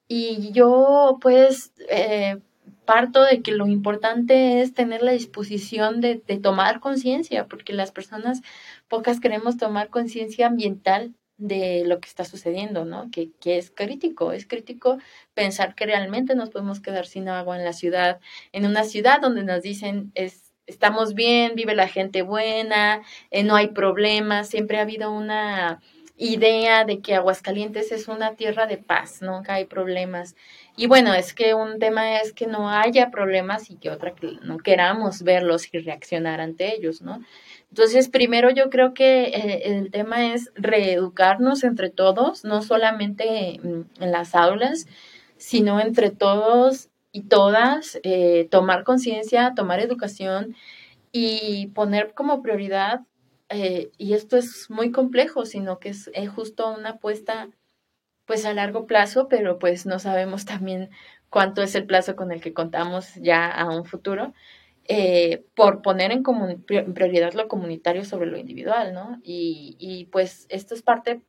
Y 0.08 0.52
yo 0.54 1.18
pues 1.22 1.74
eh, 1.90 2.40
parto 2.86 3.24
de 3.24 3.42
que 3.42 3.52
lo 3.52 3.68
importante 3.68 4.62
es 4.62 4.74
tener 4.74 5.04
la 5.04 5.12
disposición 5.12 6.02
de, 6.02 6.22
de 6.26 6.38
tomar 6.40 6.80
conciencia, 6.80 7.48
porque 7.48 7.74
las 7.74 7.92
personas 7.92 8.42
pocas 8.88 9.20
queremos 9.20 9.58
tomar 9.58 9.90
conciencia 9.90 10.48
ambiental 10.48 11.14
de 11.40 11.84
lo 11.86 12.00
que 12.00 12.08
está 12.08 12.26
sucediendo, 12.26 12.86
¿no? 12.86 13.10
Que, 13.12 13.32
que, 13.40 13.58
es 13.58 13.72
crítico, 13.72 14.34
es 14.34 14.46
crítico 14.46 15.00
pensar 15.34 15.74
que 15.74 15.86
realmente 15.86 16.36
nos 16.36 16.50
podemos 16.50 16.82
quedar 16.82 17.08
sin 17.08 17.30
agua 17.30 17.58
en 17.58 17.66
la 17.66 17.74
ciudad, 17.74 18.20
en 18.52 18.66
una 18.66 18.84
ciudad 18.84 19.22
donde 19.22 19.44
nos 19.44 19.64
dicen 19.64 20.12
es, 20.16 20.54
estamos 20.68 21.16
bien, 21.16 21.56
vive 21.56 21.74
la 21.76 21.88
gente 21.88 22.22
buena, 22.22 23.02
eh, 23.32 23.44
no 23.44 23.56
hay 23.56 23.70
problemas, 23.70 24.50
siempre 24.50 24.78
ha 24.78 24.82
habido 24.82 25.12
una 25.12 25.82
idea 26.18 26.84
de 26.84 27.00
que 27.00 27.16
Aguascalientes 27.16 27.94
es 27.94 28.10
una 28.10 28.36
tierra 28.36 28.68
de 28.68 28.78
paz, 28.78 29.22
nunca 29.22 29.54
hay 29.54 29.66
problemas. 29.66 30.36
Y 30.76 30.88
bueno, 30.88 31.14
es 31.14 31.34
que 31.34 31.54
un 31.54 31.80
tema 31.80 32.20
es 32.20 32.34
que 32.34 32.46
no 32.46 32.70
haya 32.70 33.10
problemas 33.10 33.72
y 33.72 33.78
que 33.78 33.90
otra 33.90 34.14
que 34.14 34.38
no 34.44 34.58
queramos 34.58 35.24
verlos 35.24 35.74
y 35.74 35.80
reaccionar 35.80 36.42
ante 36.42 36.76
ellos, 36.76 37.02
¿no? 37.02 37.24
Entonces, 37.70 38.10
primero 38.10 38.50
yo 38.50 38.70
creo 38.70 38.94
que 38.94 39.26
eh, 39.26 39.78
el 39.78 39.92
tema 39.92 40.34
es 40.34 40.52
reeducarnos 40.56 41.64
entre 41.64 41.90
todos, 41.90 42.44
no 42.44 42.62
solamente 42.62 43.56
en 43.56 43.88
las 44.00 44.36
aulas, 44.36 44.88
sino 45.38 45.80
entre 45.80 46.12
todos 46.12 46.90
y 47.12 47.24
todas, 47.24 48.00
eh, 48.04 48.48
tomar 48.52 48.84
conciencia, 48.84 49.54
tomar 49.56 49.80
educación 49.80 50.56
y 51.12 51.68
poner 51.68 52.14
como 52.14 52.42
prioridad, 52.42 53.02
eh, 53.50 53.92
y 53.98 54.14
esto 54.14 54.38
es 54.38 54.70
muy 54.70 54.92
complejo, 54.92 55.46
sino 55.46 55.80
que 55.80 55.90
es, 55.90 56.12
justo 56.36 56.72
una 56.72 56.92
apuesta 56.92 57.50
pues 58.26 58.46
a 58.46 58.54
largo 58.54 58.86
plazo, 58.86 59.28
pero 59.28 59.60
pues 59.60 59.86
no 59.88 60.00
sabemos 60.00 60.46
también 60.46 60.90
cuánto 61.30 61.64
es 61.64 61.76
el 61.76 61.86
plazo 61.86 62.16
con 62.16 62.32
el 62.32 62.42
que 62.42 62.54
contamos 62.54 63.16
ya 63.16 63.48
a 63.50 63.70
un 63.70 63.86
futuro, 63.86 64.34
eh, 64.92 65.46
por 65.54 65.84
poner 65.84 66.12
en, 66.12 66.24
prioridad 66.24 67.34
lo 67.34 67.48
comunitario 67.48 68.04
sobre 68.06 68.26
lo 68.26 68.40
individual, 68.40 68.92
¿no? 68.92 69.20
Y, 69.24 70.08
pues 70.12 70.48
esto 70.50 70.74
es 70.74 70.82
parte 70.82 71.22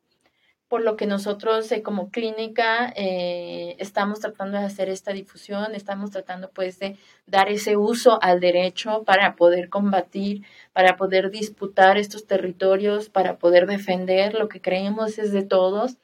por 0.66 0.80
lo 0.82 0.96
que 0.96 1.04
nosotros 1.04 1.70
eh, 1.72 1.82
como 1.82 2.10
clínica 2.10 2.90
eh, 2.96 3.76
estamos 3.78 4.20
tratando 4.20 4.56
de 4.56 4.64
hacer 4.64 4.88
esta 4.88 5.12
difusión, 5.12 5.74
estamos 5.74 6.10
tratando 6.10 6.50
pues 6.52 6.78
de 6.78 6.96
dar 7.26 7.50
ese 7.50 7.76
uso 7.76 8.18
al 8.22 8.40
derecho 8.40 9.04
para 9.04 9.36
poder 9.36 9.68
combatir, 9.68 10.42
para 10.72 10.96
poder 10.96 11.30
disputar 11.30 11.98
estos 11.98 12.26
territorios, 12.26 13.10
para 13.10 13.36
poder 13.36 13.66
defender 13.66 14.32
lo 14.32 14.48
que 14.48 14.62
creemos 14.62 15.18
es 15.18 15.32
de 15.32 15.42
todos 15.42 15.98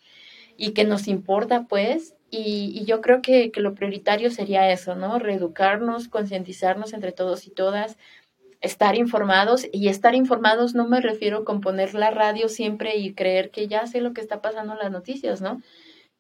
y 0.59 0.73
que 0.73 0.85
nos 0.85 1.09
importa 1.09 1.67
pues. 1.69 2.16
Y, 2.31 2.73
y 2.75 2.85
yo 2.85 3.01
creo 3.01 3.23
que, 3.23 3.51
que 3.53 3.61
lo 3.61 3.75
prioritario 3.75 4.31
sería 4.31 4.71
eso, 4.71 4.95
¿no? 4.97 5.19
Reeducarnos, 5.19 6.09
concientizarnos 6.09 6.93
entre 6.93 7.13
todos 7.13 7.47
y 7.47 7.51
todas, 7.51 7.97
estar 8.61 8.97
informados 8.97 9.67
y 9.73 9.89
estar 9.89 10.15
informados 10.15 10.75
no 10.75 10.87
me 10.89 11.01
refiero 11.01 11.45
con 11.45 11.61
poner 11.61 11.95
la 11.95 12.11
radio 12.11 12.49
siempre 12.49 12.97
y 12.97 13.15
creer 13.15 13.51
que 13.51 13.69
ya 13.69 13.87
sé 13.87 14.01
lo 14.01 14.13
que 14.13 14.21
está 14.21 14.41
pasando 14.41 14.73
en 14.75 14.79
las 14.79 14.91
noticias, 14.91 15.41
¿no? 15.41 15.63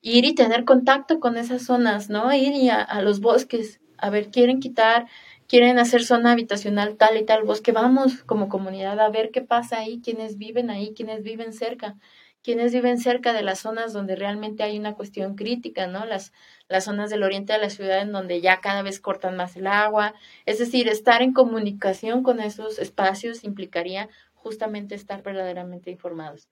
Ir 0.03 0.25
y 0.25 0.35
tener 0.35 0.64
contacto 0.64 1.19
con 1.21 1.37
esas 1.37 1.64
zonas, 1.64 2.11
¿no? 2.11 2.33
Ir 2.33 2.53
y 2.53 2.69
a, 2.71 3.01
los 3.03 3.21
bosques, 3.21 3.81
a 3.99 4.11
ver, 4.11 4.31
quieren 4.31 4.61
quitar, 4.61 5.07
quieren 5.49 5.79
hacer 5.79 6.05
zona 6.05 6.33
habitacional 6.33 6.97
tal 6.97 7.16
y 7.16 7.25
tal 7.25 7.45
bosque, 7.45 7.73
vamos 7.73 8.23
como 8.25 8.49
comunidad 8.49 9.01
a 9.01 9.11
ver 9.11 9.31
qué 9.31 9.42
pasa 9.42 9.79
ahí, 9.79 10.01
quiénes 10.03 10.38
viven 10.38 10.71
ahí, 10.71 10.92
quiénes 10.95 11.23
viven 11.23 11.53
cerca 11.53 11.97
quienes 12.46 12.72
viven 12.72 12.98
cerca 12.98 13.32
de 13.32 13.42
las 13.42 13.59
zonas 13.59 13.92
donde 13.92 14.14
realmente 14.14 14.62
hay 14.62 14.78
una 14.78 14.94
cuestión 14.94 15.35
crítica, 15.35 15.88
¿no? 15.88 16.06
Las, 16.06 16.32
las 16.68 16.85
zonas 16.85 17.11
del 17.11 17.24
oriente 17.24 17.52
de 17.52 17.59
la 17.59 17.70
ciudad 17.70 18.00
en 18.00 18.12
donde 18.12 18.40
ya 18.40 18.61
cada 18.61 18.82
vez 18.82 19.00
cortan 19.00 19.37
más 19.37 19.56
el 19.56 19.66
agua. 19.66 20.14
Es 20.44 20.61
decir, 20.61 20.87
estar 20.87 21.22
en 21.22 21.32
comunicación 21.32 22.22
con 22.22 22.38
esos 22.38 22.78
espacios 22.78 23.42
implicaría 23.42 24.09
justamente 24.32 24.94
estar 24.94 25.24
verdaderamente 25.24 25.90
informados. 25.90 26.48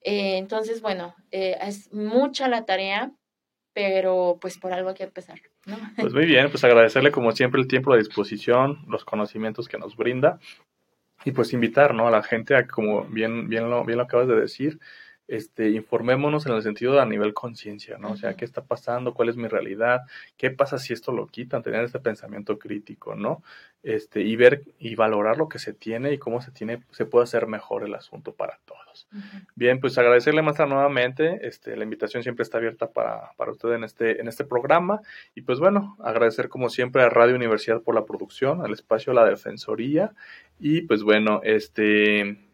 Eh, 0.00 0.38
entonces, 0.38 0.80
bueno, 0.80 1.14
eh, 1.32 1.58
es 1.60 1.92
mucha 1.92 2.48
la 2.48 2.64
tarea, 2.64 3.12
pero 3.74 4.38
pues 4.40 4.56
por 4.56 4.72
algo 4.72 4.88
hay 4.88 4.94
que 4.94 5.04
empezar. 5.04 5.38
¿no? 5.66 5.76
Pues 6.00 6.14
muy 6.14 6.24
bien, 6.24 6.48
pues 6.50 6.64
agradecerle 6.64 7.10
como 7.10 7.32
siempre 7.32 7.60
el 7.60 7.68
tiempo, 7.68 7.90
la 7.90 7.98
disposición, 7.98 8.86
los 8.88 9.04
conocimientos 9.04 9.68
que 9.68 9.76
nos 9.76 9.96
brinda 9.96 10.38
y 11.26 11.32
pues 11.32 11.52
invitar 11.52 11.92
¿no? 11.92 12.08
a 12.08 12.10
la 12.10 12.22
gente 12.22 12.56
a, 12.56 12.66
como 12.66 13.04
bien, 13.04 13.50
bien, 13.50 13.68
lo, 13.68 13.84
bien 13.84 13.98
lo 13.98 14.04
acabas 14.04 14.28
de 14.28 14.36
decir, 14.40 14.78
este, 15.28 15.70
informémonos 15.70 16.46
en 16.46 16.52
el 16.52 16.62
sentido 16.62 17.00
a 17.00 17.06
nivel 17.06 17.34
conciencia, 17.34 17.98
¿no? 17.98 18.12
O 18.12 18.16
sea, 18.16 18.34
¿qué 18.34 18.44
está 18.44 18.62
pasando? 18.62 19.14
¿Cuál 19.14 19.28
es 19.28 19.36
mi 19.36 19.48
realidad? 19.48 20.02
¿Qué 20.36 20.50
pasa 20.50 20.78
si 20.78 20.92
esto 20.92 21.12
lo 21.12 21.26
quitan? 21.26 21.62
Tener 21.62 21.84
este 21.84 21.98
pensamiento 21.98 22.58
crítico, 22.58 23.14
¿no? 23.14 23.42
Este, 23.82 24.22
y 24.22 24.36
ver 24.36 24.62
y 24.78 24.94
valorar 24.94 25.36
lo 25.36 25.48
que 25.48 25.58
se 25.58 25.72
tiene 25.72 26.12
y 26.12 26.18
cómo 26.18 26.40
se 26.40 26.50
tiene, 26.50 26.82
se 26.90 27.06
puede 27.06 27.24
hacer 27.24 27.46
mejor 27.46 27.84
el 27.84 27.94
asunto 27.94 28.32
para 28.32 28.58
todos. 28.64 29.08
Bien, 29.54 29.80
pues 29.80 29.98
agradecerle, 29.98 30.42
maestra, 30.42 30.66
nuevamente. 30.66 31.46
Este, 31.46 31.76
la 31.76 31.84
invitación 31.84 32.22
siempre 32.22 32.42
está 32.42 32.58
abierta 32.58 32.90
para, 32.90 33.32
para 33.36 33.50
usted 33.50 33.72
en 33.72 33.84
este, 33.84 34.20
en 34.20 34.28
este 34.28 34.44
programa. 34.44 35.00
Y 35.34 35.42
pues 35.42 35.58
bueno, 35.58 35.96
agradecer 36.00 36.48
como 36.48 36.70
siempre 36.70 37.02
a 37.02 37.10
Radio 37.10 37.34
Universidad 37.34 37.82
por 37.82 37.94
la 37.94 38.04
producción, 38.04 38.62
al 38.64 38.72
espacio 38.72 39.12
La 39.12 39.24
Defensoría. 39.24 40.12
Y 40.58 40.82
pues 40.82 41.02
bueno, 41.02 41.40
este 41.44 42.45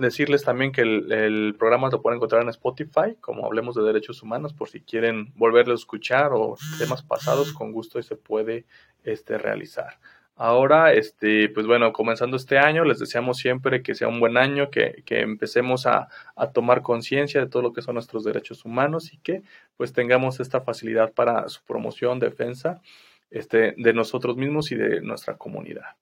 decirles 0.00 0.42
también 0.42 0.72
que 0.72 0.82
el, 0.82 1.54
programa 1.58 1.88
lo 1.90 2.00
pueden 2.00 2.16
encontrar 2.16 2.42
en 2.42 2.48
Spotify, 2.48 3.16
como 3.20 3.46
hablemos 3.46 3.74
de 3.74 3.82
derechos 3.82 4.22
humanos, 4.22 4.52
por 4.52 4.68
si 4.68 4.80
quieren 4.80 5.32
volverlo 5.36 5.72
a 5.72 5.76
escuchar 5.76 6.32
o 6.32 6.56
temas 6.78 7.02
pasados, 7.02 7.52
con 7.52 7.72
gusto 7.72 8.02
se 8.02 8.16
puede 8.16 8.64
este, 9.04 9.38
realizar. 9.38 9.98
Ahora, 10.38 10.92
este, 10.92 11.48
pues 11.48 11.66
bueno, 11.66 11.92
comenzando 11.94 12.36
este 12.36 12.58
año, 12.58 12.84
les 12.84 12.98
deseamos 12.98 13.38
siempre 13.38 13.82
que 13.82 13.94
sea 13.94 14.08
un 14.08 14.20
buen 14.20 14.36
año, 14.36 14.70
que, 14.70 15.02
que 15.06 15.20
empecemos 15.20 15.86
a, 15.86 16.08
a 16.34 16.50
tomar 16.50 16.82
conciencia 16.82 17.40
de 17.40 17.46
todo 17.46 17.62
lo 17.62 17.72
que 17.72 17.80
son 17.80 17.94
nuestros 17.94 18.22
derechos 18.22 18.66
humanos 18.66 19.14
y 19.14 19.18
que 19.18 19.42
pues 19.78 19.94
tengamos 19.94 20.38
esta 20.40 20.60
facilidad 20.60 21.12
para 21.14 21.48
su 21.48 21.62
promoción, 21.64 22.18
defensa 22.18 22.82
este, 23.30 23.74
de 23.76 23.92
nosotros 23.92 24.36
mismos 24.36 24.72
y 24.72 24.76
de 24.76 25.00
nuestra 25.00 25.36
comunidad. 25.36 25.96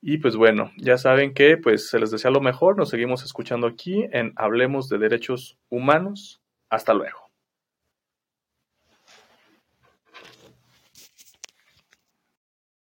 Y 0.00 0.18
pues 0.18 0.36
bueno, 0.36 0.70
ya 0.76 0.96
saben 0.96 1.34
que 1.34 1.56
pues 1.56 1.88
se 1.88 1.98
les 1.98 2.10
desea 2.10 2.30
lo 2.30 2.40
mejor. 2.40 2.76
Nos 2.76 2.90
seguimos 2.90 3.24
escuchando 3.24 3.66
aquí 3.66 4.06
en 4.12 4.32
Hablemos 4.36 4.88
de 4.88 4.98
Derechos 4.98 5.58
Humanos. 5.68 6.40
Hasta 6.70 6.94
luego. 6.94 7.27